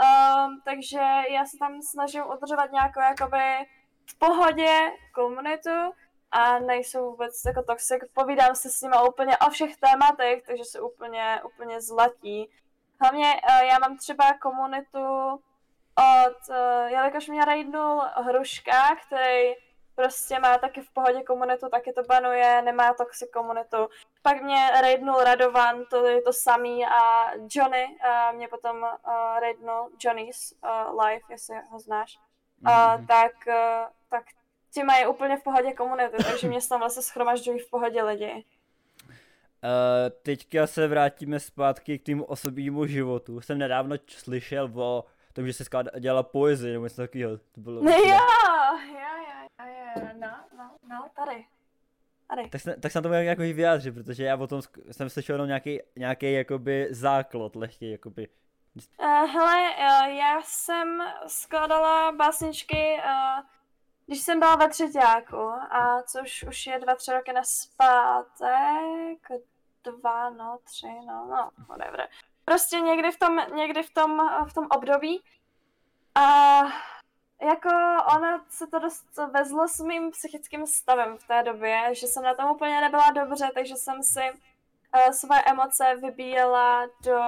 Um, 0.00 0.60
takže 0.64 1.00
já 1.30 1.44
se 1.46 1.58
tam 1.58 1.82
snažím 1.82 2.24
udržovat 2.26 2.72
nějakou 2.72 3.00
jakoby 3.00 3.66
v 4.06 4.18
pohodě 4.18 4.92
komunitu 5.14 5.92
a 6.30 6.58
nejsou 6.58 7.10
vůbec 7.10 7.42
jako 7.46 7.62
toxic. 7.62 7.98
Povídám 8.14 8.54
se 8.54 8.70
s 8.70 8.80
nimi 8.80 8.96
úplně 9.08 9.38
o 9.38 9.50
všech 9.50 9.76
tématech, 9.76 10.42
takže 10.46 10.64
se 10.64 10.80
úplně, 10.80 11.40
úplně 11.44 11.80
zlatí. 11.80 12.50
Hlavně 13.00 13.40
uh, 13.50 13.66
já 13.66 13.78
mám 13.78 13.96
třeba 13.96 14.38
komunitu 14.38 15.32
od, 15.98 16.48
uh, 16.48 16.86
jelikož 16.86 17.28
mě 17.28 17.44
raidnul 17.44 18.02
Hruška, 18.16 18.96
který 19.06 19.54
prostě 20.02 20.38
má 20.38 20.58
taky 20.58 20.80
v 20.80 20.90
pohodě 20.90 21.22
komunitu, 21.22 21.68
taky 21.68 21.92
to 21.92 22.02
banuje, 22.02 22.62
nemá 22.62 22.94
toxic 22.94 23.30
komunitu. 23.32 23.76
Pak 24.22 24.42
mě 24.42 24.70
raidnul 24.80 25.16
Radovan, 25.24 25.84
to 25.90 26.06
je 26.06 26.22
to 26.22 26.32
samý 26.32 26.86
a 26.86 27.30
Johnny 27.54 27.86
uh, 27.86 28.36
mě 28.36 28.48
potom 28.48 28.76
uh, 28.82 29.40
raidnul 29.40 29.90
Johnny's 30.04 30.54
uh, 30.64 31.00
live, 31.04 31.20
jestli 31.30 31.56
ho 31.70 31.78
znáš. 31.78 32.18
Uh, 32.66 32.96
Mhm. 32.96 33.06
tak, 33.06 33.32
uh, 33.46 33.54
tak 34.10 34.24
ti 34.74 34.82
mají 34.84 35.06
úplně 35.06 35.36
v 35.36 35.42
pohodě 35.42 35.72
komunity, 35.72 36.24
takže 36.24 36.48
mě 36.48 36.60
se 36.60 36.68
tam 36.68 36.80
vlastně 36.80 37.02
schromažďují 37.02 37.58
v 37.58 37.70
pohodě 37.70 38.02
lidi. 38.02 38.44
Uh, 39.04 40.18
teďka 40.22 40.66
se 40.66 40.88
vrátíme 40.88 41.40
zpátky 41.40 41.98
k 41.98 42.04
tým 42.04 42.24
osobnímu 42.28 42.86
životu. 42.86 43.40
Jsem 43.40 43.58
nedávno 43.58 43.96
slyšel 44.06 44.70
o 44.74 45.04
tom, 45.32 45.46
že 45.46 45.52
se 45.52 45.64
dělala 45.98 46.22
poezii 46.22 46.72
nebo 46.72 46.84
něco 46.84 46.96
takového. 46.96 47.38
To 47.38 47.60
bylo 47.60 47.82
jo, 47.90 47.90
jo, 47.98 48.18
jo, 48.92 49.17
no, 50.20 50.36
no, 50.56 50.70
no, 50.88 51.10
tady. 51.16 51.46
Tady. 52.28 52.48
Tak 52.48 52.60
se, 52.60 52.76
tak 52.76 52.92
se 52.92 53.00
na 53.00 53.08
to 53.08 53.14
jako 53.14 53.42
vyjádřit, 53.42 53.92
protože 53.92 54.24
já 54.24 54.36
o 54.36 54.46
tom 54.46 54.60
jsem 54.90 55.10
slyšel 55.10 55.34
jenom 55.34 55.46
nějaký, 55.48 55.80
nějaký 55.96 56.32
jakoby 56.32 56.88
základ 56.90 57.56
lehký, 57.56 57.90
jakoby. 57.90 58.28
Uh, 59.00 59.06
hele, 59.06 59.70
uh, 59.70 60.06
já 60.06 60.42
jsem 60.44 61.02
skladala 61.26 62.12
básničky, 62.12 63.00
uh, 63.04 63.44
když 64.06 64.20
jsem 64.20 64.38
byla 64.38 64.56
ve 64.56 64.68
třetíku, 64.68 65.36
a 65.70 66.02
což 66.02 66.42
už 66.42 66.66
je 66.66 66.78
dva, 66.78 66.94
tři 66.94 67.12
roky 67.12 67.32
naspátek, 67.32 68.48
dva, 69.84 70.30
no, 70.30 70.58
tři, 70.64 70.86
no, 71.06 71.26
no, 71.30 71.50
whatever. 71.68 72.08
Prostě 72.44 72.80
někdy 72.80 73.10
v 73.10 73.18
tom, 73.18 73.36
někdy 73.54 73.82
v 73.82 73.90
tom, 73.90 74.28
v 74.48 74.54
tom 74.54 74.66
období. 74.70 75.22
A 76.14 76.60
jako 77.42 77.68
ono 78.16 78.40
se 78.48 78.66
to 78.66 78.78
dost 78.78 79.06
vezlo 79.32 79.68
s 79.68 79.80
mým 79.80 80.10
psychickým 80.10 80.66
stavem 80.66 81.18
v 81.18 81.26
té 81.26 81.42
době, 81.42 81.94
že 81.94 82.06
jsem 82.06 82.22
na 82.22 82.34
tom 82.34 82.50
úplně 82.50 82.80
nebyla 82.80 83.10
dobře, 83.10 83.50
takže 83.54 83.76
jsem 83.76 84.02
si 84.02 84.20
uh, 84.30 85.12
své 85.12 85.42
emoce 85.46 85.96
vybíjela 86.02 86.86
do, 87.04 87.20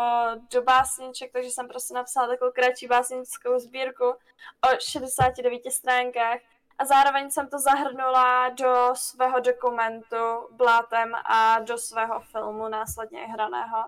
do 0.52 0.62
básniček, 0.62 1.32
takže 1.32 1.50
jsem 1.50 1.68
prostě 1.68 1.94
napsala 1.94 2.28
takovou 2.28 2.52
kratší 2.52 2.86
básnickou 2.86 3.58
sbírku 3.58 4.04
o 4.04 4.80
69 4.80 5.62
stránkách 5.72 6.38
a 6.78 6.84
zároveň 6.84 7.30
jsem 7.30 7.48
to 7.48 7.58
zahrnula 7.58 8.48
do 8.48 8.90
svého 8.94 9.40
dokumentu 9.40 10.48
Blátem 10.50 11.12
a 11.24 11.58
do 11.58 11.78
svého 11.78 12.20
filmu 12.20 12.68
následně 12.68 13.26
hraného. 13.26 13.84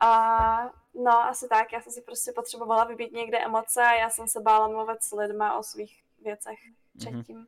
A 0.00 0.70
no, 1.04 1.12
asi 1.12 1.48
tak, 1.48 1.72
já 1.72 1.80
jsem 1.80 1.92
si 1.92 2.02
prostě 2.02 2.32
potřebovala 2.32 2.84
vybít 2.84 3.12
někde 3.12 3.38
emoce 3.38 3.82
a 3.82 3.94
já 3.94 4.10
jsem 4.10 4.28
se 4.28 4.40
bála 4.40 4.68
mluvit 4.68 5.02
s 5.02 5.12
lidma 5.12 5.58
o 5.58 5.62
svých 5.62 6.02
věcech 6.22 6.58
předtím. 6.98 7.36
Mm-hmm. 7.36 7.46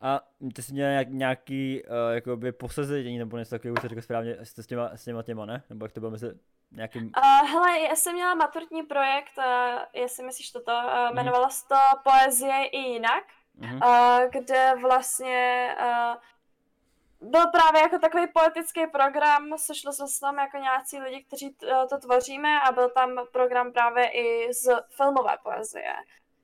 A 0.00 0.20
ty 0.54 0.62
jsi 0.62 0.72
měl 0.72 1.04
nějaký 1.04 1.82
uh, 1.82 2.14
jakoby 2.14 2.52
posazení 2.52 3.18
nebo 3.18 3.36
něco 3.36 3.50
takového, 3.50 3.74
už 3.74 3.88
řekl 3.88 4.02
správně, 4.02 4.36
s 4.40 4.66
těma, 4.66 4.90
s 4.96 5.04
těma 5.04 5.22
těma, 5.22 5.46
ne? 5.46 5.62
Nebo 5.70 5.84
jak 5.84 5.92
to 5.92 6.00
bylo 6.00 6.10
mezi 6.10 6.38
nějakým... 6.70 7.12
Uh, 7.16 7.50
hele, 7.50 7.80
já 7.80 7.96
jsem 7.96 8.14
měla 8.14 8.34
maturitní 8.34 8.82
projekt, 8.82 9.38
uh, 9.38 9.44
jestli 9.92 10.24
myslíš 10.24 10.50
toto, 10.50 10.72
uh, 10.72 11.10
jmenovalo 11.12 11.50
se 11.50 11.68
to 11.68 11.76
Poezie 12.02 12.64
i 12.64 12.78
jinak, 12.78 13.24
uh-huh. 13.60 14.24
uh, 14.24 14.30
kde 14.30 14.72
vlastně 14.82 15.76
uh, 15.80 16.16
byl 17.20 17.46
právě 17.50 17.80
jako 17.82 17.98
takový 17.98 18.26
poetický 18.26 18.86
program, 18.86 19.58
sešlo 19.58 19.92
se 19.92 20.04
tam 20.20 20.38
jako 20.38 20.56
nějací 20.56 20.98
lidi, 20.98 21.24
kteří 21.24 21.50
t- 21.50 21.66
to 21.90 21.98
tvoříme 21.98 22.60
a 22.60 22.72
byl 22.72 22.90
tam 22.90 23.20
program 23.32 23.72
právě 23.72 24.10
i 24.10 24.54
z 24.54 24.68
filmové 24.96 25.36
poezie. 25.42 25.94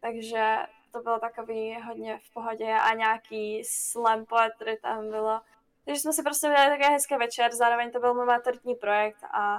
Takže 0.00 0.56
to 0.92 1.00
bylo 1.00 1.18
takový 1.18 1.82
hodně 1.82 2.18
v 2.18 2.32
pohodě 2.32 2.72
a 2.74 2.94
nějaký 2.94 3.64
slam 3.64 4.26
poetry 4.26 4.78
tam 4.82 5.10
bylo. 5.10 5.40
Takže 5.84 6.00
jsme 6.00 6.12
si 6.12 6.22
prostě 6.22 6.46
udělali 6.46 6.70
takový 6.70 6.92
hezký 6.94 7.16
večer, 7.16 7.52
zároveň 7.54 7.90
to 7.90 8.00
byl 8.00 8.14
můj 8.14 8.26
maturitní 8.26 8.74
projekt 8.74 9.24
a, 9.24 9.56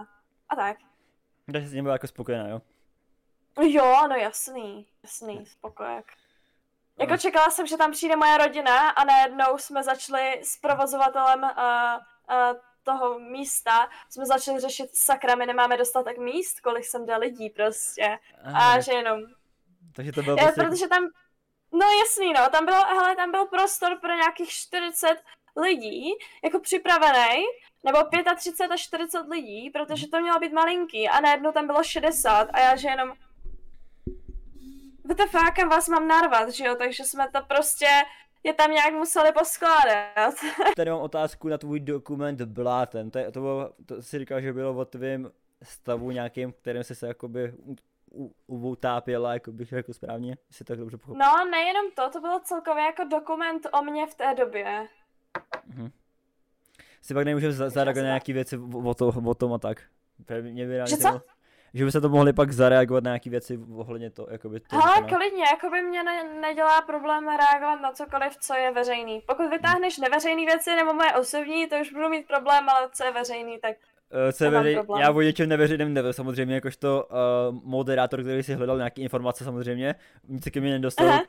a 0.49 0.55
tak. 0.55 0.77
Takže 1.45 1.61
jsi 1.61 1.71
s 1.71 1.73
ním 1.73 1.83
byla 1.83 1.95
jako 1.95 2.07
spokojená, 2.07 2.47
jo? 2.47 2.61
Jo, 3.61 4.07
no 4.09 4.15
jasný, 4.15 4.87
jasný, 5.03 5.45
spokojek. 5.45 6.13
Jako 6.99 7.17
čekala 7.17 7.49
jsem, 7.49 7.67
že 7.67 7.77
tam 7.77 7.91
přijde 7.91 8.15
moje 8.15 8.37
rodina 8.37 8.89
a 8.89 9.03
najednou 9.03 9.57
jsme 9.57 9.83
začali 9.83 10.41
s 10.43 10.57
provozovatelem 10.57 11.43
uh, 11.43 11.49
uh, 11.49 12.57
toho 12.83 13.19
místa, 13.19 13.89
jsme 14.09 14.25
začali 14.25 14.59
řešit, 14.59 14.89
sakra, 14.93 15.35
my 15.35 15.45
nemáme 15.45 15.77
dostatek 15.77 16.17
míst, 16.17 16.59
kolik 16.59 16.85
jsem 16.85 17.05
dal 17.05 17.19
lidí 17.19 17.49
prostě. 17.49 18.17
Aha. 18.43 18.73
A 18.73 18.79
že 18.79 18.91
jenom... 18.91 19.21
Takže 19.95 20.11
to 20.11 20.23
bylo 20.23 20.37
Já, 20.39 20.43
prostě... 20.43 20.61
Protože 20.61 20.87
tam, 20.87 21.07
no 21.71 21.85
jasný 21.99 22.33
no, 22.33 22.49
tam 22.49 22.65
bylo, 22.65 22.77
hele, 22.77 23.15
tam 23.15 23.31
byl 23.31 23.45
prostor 23.45 23.99
pro 23.99 24.13
nějakých 24.13 24.49
40 24.49 25.23
lidí, 25.55 26.11
jako 26.43 26.59
připravený, 26.59 27.43
nebo 27.83 27.99
35 28.35 28.71
až 28.71 28.81
40 28.81 29.27
lidí, 29.27 29.69
protože 29.69 30.07
to 30.07 30.19
mělo 30.19 30.39
být 30.39 30.53
malinký 30.53 31.09
a 31.09 31.21
najednou 31.21 31.51
tam 31.51 31.67
bylo 31.67 31.83
60 31.83 32.47
a 32.53 32.59
já 32.59 32.75
že 32.75 32.87
jenom 32.87 33.13
WTF, 35.09 35.35
kam 35.55 35.69
vás 35.69 35.87
mám 35.87 36.07
narvat, 36.07 36.49
že 36.49 36.65
jo, 36.65 36.75
takže 36.75 37.03
jsme 37.03 37.27
to 37.31 37.39
prostě 37.47 37.87
je 38.43 38.53
tam 38.53 38.71
nějak 38.71 38.93
museli 38.93 39.31
poskládat. 39.31 40.35
Tady 40.75 40.91
mám 40.91 40.99
otázku 40.99 41.47
na 41.47 41.57
tvůj 41.57 41.79
dokument 41.79 42.41
Bláten. 42.41 43.11
To, 43.11 43.19
to, 43.31 43.39
bylo, 43.39 43.73
to 43.85 44.01
si 44.01 44.19
říkal, 44.19 44.41
že 44.41 44.53
bylo 44.53 44.73
o 44.73 44.85
tvém 44.85 45.31
stavu 45.63 46.11
nějakým, 46.11 46.51
kterým 46.51 46.83
jsi 46.83 46.95
se 46.95 47.07
jakoby 47.07 47.53
utápěla, 48.47 49.33
jako 49.33 49.51
bych 49.51 49.71
jako 49.71 49.93
správně, 49.93 50.37
jestli 50.49 50.65
tak 50.65 50.79
dobře 50.79 50.97
pochopil. 50.97 51.19
No, 51.19 51.51
nejenom 51.51 51.91
to, 51.95 52.09
to 52.09 52.21
bylo 52.21 52.39
celkově 52.39 52.83
jako 52.83 53.03
dokument 53.03 53.67
o 53.79 53.83
mě 53.83 54.07
v 54.07 54.15
té 54.15 54.35
době. 54.35 54.87
Mhm. 55.65 55.91
Si 57.01 57.13
pak 57.13 57.25
nemůžeme 57.25 57.53
zareagovat 57.53 58.03
na 58.03 58.09
nějaké 58.09 58.33
věci 58.33 58.57
o, 58.83 58.93
to, 58.93 59.07
o 59.07 59.33
tom 59.33 59.53
a 59.53 59.57
tak. 59.57 59.83
Mě 60.41 60.67
by 60.67 60.81
že 60.87 60.97
co? 60.97 61.21
Že 61.73 61.85
by 61.85 61.91
se 61.91 62.01
to 62.01 62.09
mohli 62.09 62.33
pak 62.33 62.51
zareagovat 62.51 63.03
na 63.03 63.09
nějaké 63.09 63.29
věci 63.29 63.59
ohledně 63.75 64.09
to, 64.09 64.27
jakoby 64.31 64.59
to. 64.59 64.75
Ale 64.75 65.01
klidně, 65.01 65.43
jakoby 65.51 65.81
mě 65.81 66.03
ne, 66.03 66.23
nedělá 66.41 66.81
problém 66.81 67.27
reagovat 67.27 67.81
na 67.81 67.91
cokoliv, 67.91 68.37
co 68.37 68.53
je 68.53 68.71
veřejný. 68.71 69.21
Pokud 69.27 69.49
vytáhneš 69.49 69.97
neveřejné 69.97 70.45
věci 70.45 70.75
nebo 70.75 70.93
moje 70.93 71.13
osobní, 71.13 71.67
to 71.67 71.75
už 71.75 71.93
budu 71.93 72.09
mít 72.09 72.27
problém, 72.27 72.69
ale 72.69 72.89
co 72.93 73.03
je 73.03 73.11
veřejný, 73.11 73.57
tak 73.61 73.75
Uh, 74.25 74.31
co 74.31 74.43
je 74.43 74.49
veřej... 74.49 74.79
Já 74.99 75.11
o 75.11 75.21
něčem 75.21 75.49
neveřejném 75.49 75.93
nevím, 75.93 76.13
samozřejmě, 76.13 76.55
jakožto 76.55 77.07
uh, 77.09 77.59
moderátor, 77.63 78.21
který 78.21 78.43
si 78.43 78.53
hledal 78.53 78.77
nějaké 78.77 79.01
informace 79.01 79.43
samozřejmě, 79.43 79.95
nic 80.27 80.49
ke 80.49 80.61
mně 80.61 80.71
nedostal. 80.71 81.07
Uh-huh 81.07 81.25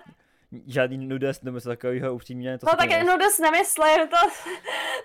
žádný 0.67 0.99
nudes 0.99 1.43
nebo 1.43 1.57
něco 1.57 1.69
takového 1.69 2.15
upřímně. 2.15 2.59
To 2.59 2.67
no 2.67 2.77
tak 2.77 3.07
nudes 3.07 3.39
nemyslím, 3.39 4.09
to, 4.09 4.17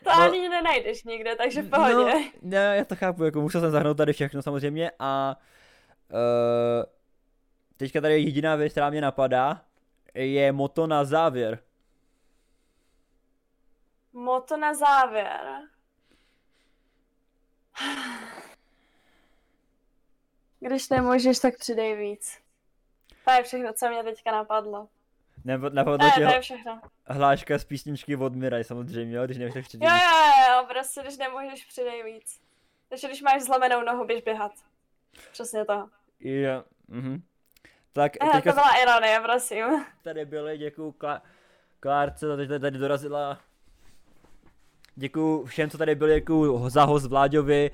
to 0.04 0.10
no, 0.10 0.22
ani 0.22 0.50
nenajdeš 0.50 1.04
nikde, 1.04 1.36
takže 1.36 1.62
v 1.62 1.70
pohodě. 1.70 1.96
No, 1.96 2.32
ne, 2.42 2.78
já 2.78 2.86
to 2.86 2.96
chápu, 2.96 3.24
jako 3.24 3.42
musel 3.42 3.62
jsem 3.62 3.72
zahrnout 3.72 3.98
tady 3.98 4.14
všechno 4.14 4.42
samozřejmě 4.42 4.92
a 5.00 5.38
uh, 6.10 6.84
teďka 7.78 8.02
tady 8.02 8.22
jediná 8.22 8.56
věc, 8.56 8.72
která 8.72 8.90
mě 8.90 9.02
napadá, 9.02 9.62
je 10.14 10.52
moto 10.52 10.88
na 10.88 11.06
závěr. 11.06 11.60
Moto 14.14 14.58
na 14.58 14.74
závěr. 14.74 15.62
Když 20.60 20.90
nemůžeš, 20.90 21.40
tak 21.40 21.58
přidej 21.58 21.96
víc. 21.96 22.40
To 23.26 23.32
je 23.32 23.44
všechno, 23.44 23.74
co 23.74 23.90
mě 23.90 24.04
teďka 24.04 24.32
napadlo. 24.32 24.88
Nebo 25.46 25.70
napadlo 25.70 26.10
tě 26.16 26.22
je 26.22 26.42
všechno. 26.42 26.82
hláška 27.06 27.58
z 27.58 27.64
písničky 27.64 28.16
od 28.16 28.36
Miraj 28.36 28.64
samozřejmě, 28.64 29.18
jo, 29.18 29.26
když 29.26 29.38
nemůžeš 29.38 29.68
přidej 29.68 29.90
Jo, 29.90 29.96
jo, 29.96 30.56
jo, 30.56 30.66
prostě 30.70 31.02
když 31.02 31.18
nemůžeš 31.18 31.66
přidej 31.66 32.04
víc. 32.04 32.42
Takže 32.90 33.08
když 33.08 33.22
máš 33.22 33.42
zlomenou 33.42 33.82
nohu, 33.82 34.06
běž 34.06 34.22
běhat. 34.22 34.52
Přesně 35.32 35.66
to. 35.66 35.90
Jo, 36.20 36.64
mhm. 36.88 37.24
Tak 37.94 38.12
eh, 38.16 38.30
teďka... 38.32 38.52
To 38.52 38.56
byla 38.56 38.82
ironie, 38.82 39.20
prosím. 39.20 39.66
Tady 40.04 40.26
byly, 40.26 40.58
děkuju 40.58 40.92
Klá... 40.92 41.22
Klárce, 41.80 42.28
tady, 42.28 42.48
tady, 42.48 42.60
tady 42.60 42.78
dorazila. 42.78 43.40
Děkuju 44.96 45.46
všem, 45.46 45.70
co 45.70 45.78
tady 45.78 45.96
byli, 45.96 46.16
děkuju 46.16 46.70
za 46.70 46.84
host 46.84 47.06
Vláďovi. 47.06 47.72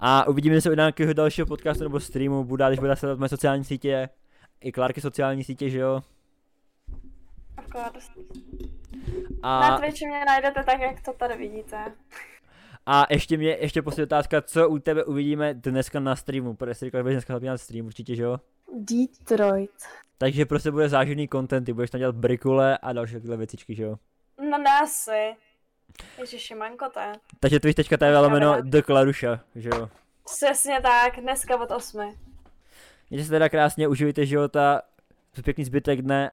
A 0.00 0.28
uvidíme 0.28 0.60
se 0.60 0.70
u 0.70 0.74
nějakého 0.74 1.12
dalšího 1.12 1.46
podcastu 1.46 1.84
nebo 1.84 2.00
streamu, 2.00 2.44
bude, 2.44 2.64
když 2.68 2.78
bude 2.78 2.96
sledovat 2.96 3.18
moje 3.18 3.28
sociální 3.28 3.64
sítě. 3.64 4.08
I 4.60 4.72
Klárky 4.72 5.00
sociální 5.00 5.44
sítě, 5.44 5.70
že 5.70 5.78
jo? 5.78 6.02
A... 9.42 9.60
Na 9.60 9.78
Twitchi 9.78 10.06
mě 10.06 10.24
najdete 10.24 10.62
tak, 10.64 10.80
jak 10.80 11.00
to 11.00 11.12
tady 11.12 11.36
vidíte. 11.36 11.92
A 12.86 13.06
ještě 13.10 13.36
mě, 13.36 13.56
ještě 13.60 13.82
poslední 13.82 14.04
otázka, 14.04 14.42
co 14.42 14.68
u 14.68 14.78
tebe 14.78 15.04
uvidíme 15.04 15.54
dneska 15.54 16.00
na 16.00 16.16
streamu, 16.16 16.54
protože 16.54 16.74
jsi 16.74 16.84
říkal, 16.84 17.04
že 17.04 17.10
dneska 17.10 17.38
na 17.38 17.58
stream, 17.58 17.86
určitě, 17.86 18.14
že 18.14 18.22
jo? 18.22 18.40
Detroit. 18.74 19.70
Takže 20.18 20.46
prostě 20.46 20.70
bude 20.70 20.88
záživný 20.88 21.28
content, 21.28 21.66
ty 21.66 21.72
budeš 21.72 21.90
tam 21.90 21.98
dělat 21.98 22.14
brikule 22.14 22.78
a 22.78 22.92
další 22.92 23.14
takové 23.14 23.36
věcičky, 23.36 23.74
že 23.74 23.82
jo? 23.82 23.96
No 24.50 24.58
násy. 24.58 25.36
Ježiši, 26.18 26.54
mankote. 26.54 27.12
Takže 27.40 27.60
Twitch 27.60 27.76
teďka 27.76 27.96
tady 27.96 28.28
jméno 28.28 28.56
The 28.62 28.82
Klaruša, 28.82 29.40
že 29.54 29.68
jo? 29.68 29.88
Přesně 30.24 30.80
tak, 30.80 31.20
dneska 31.20 31.56
od 31.56 31.70
8. 31.70 32.16
Mějte 33.10 33.24
se 33.24 33.30
teda 33.30 33.48
krásně, 33.48 33.88
užijte 33.88 34.26
života, 34.26 34.82
pěkný 35.44 35.64
zbytek 35.64 36.02
dne 36.02 36.28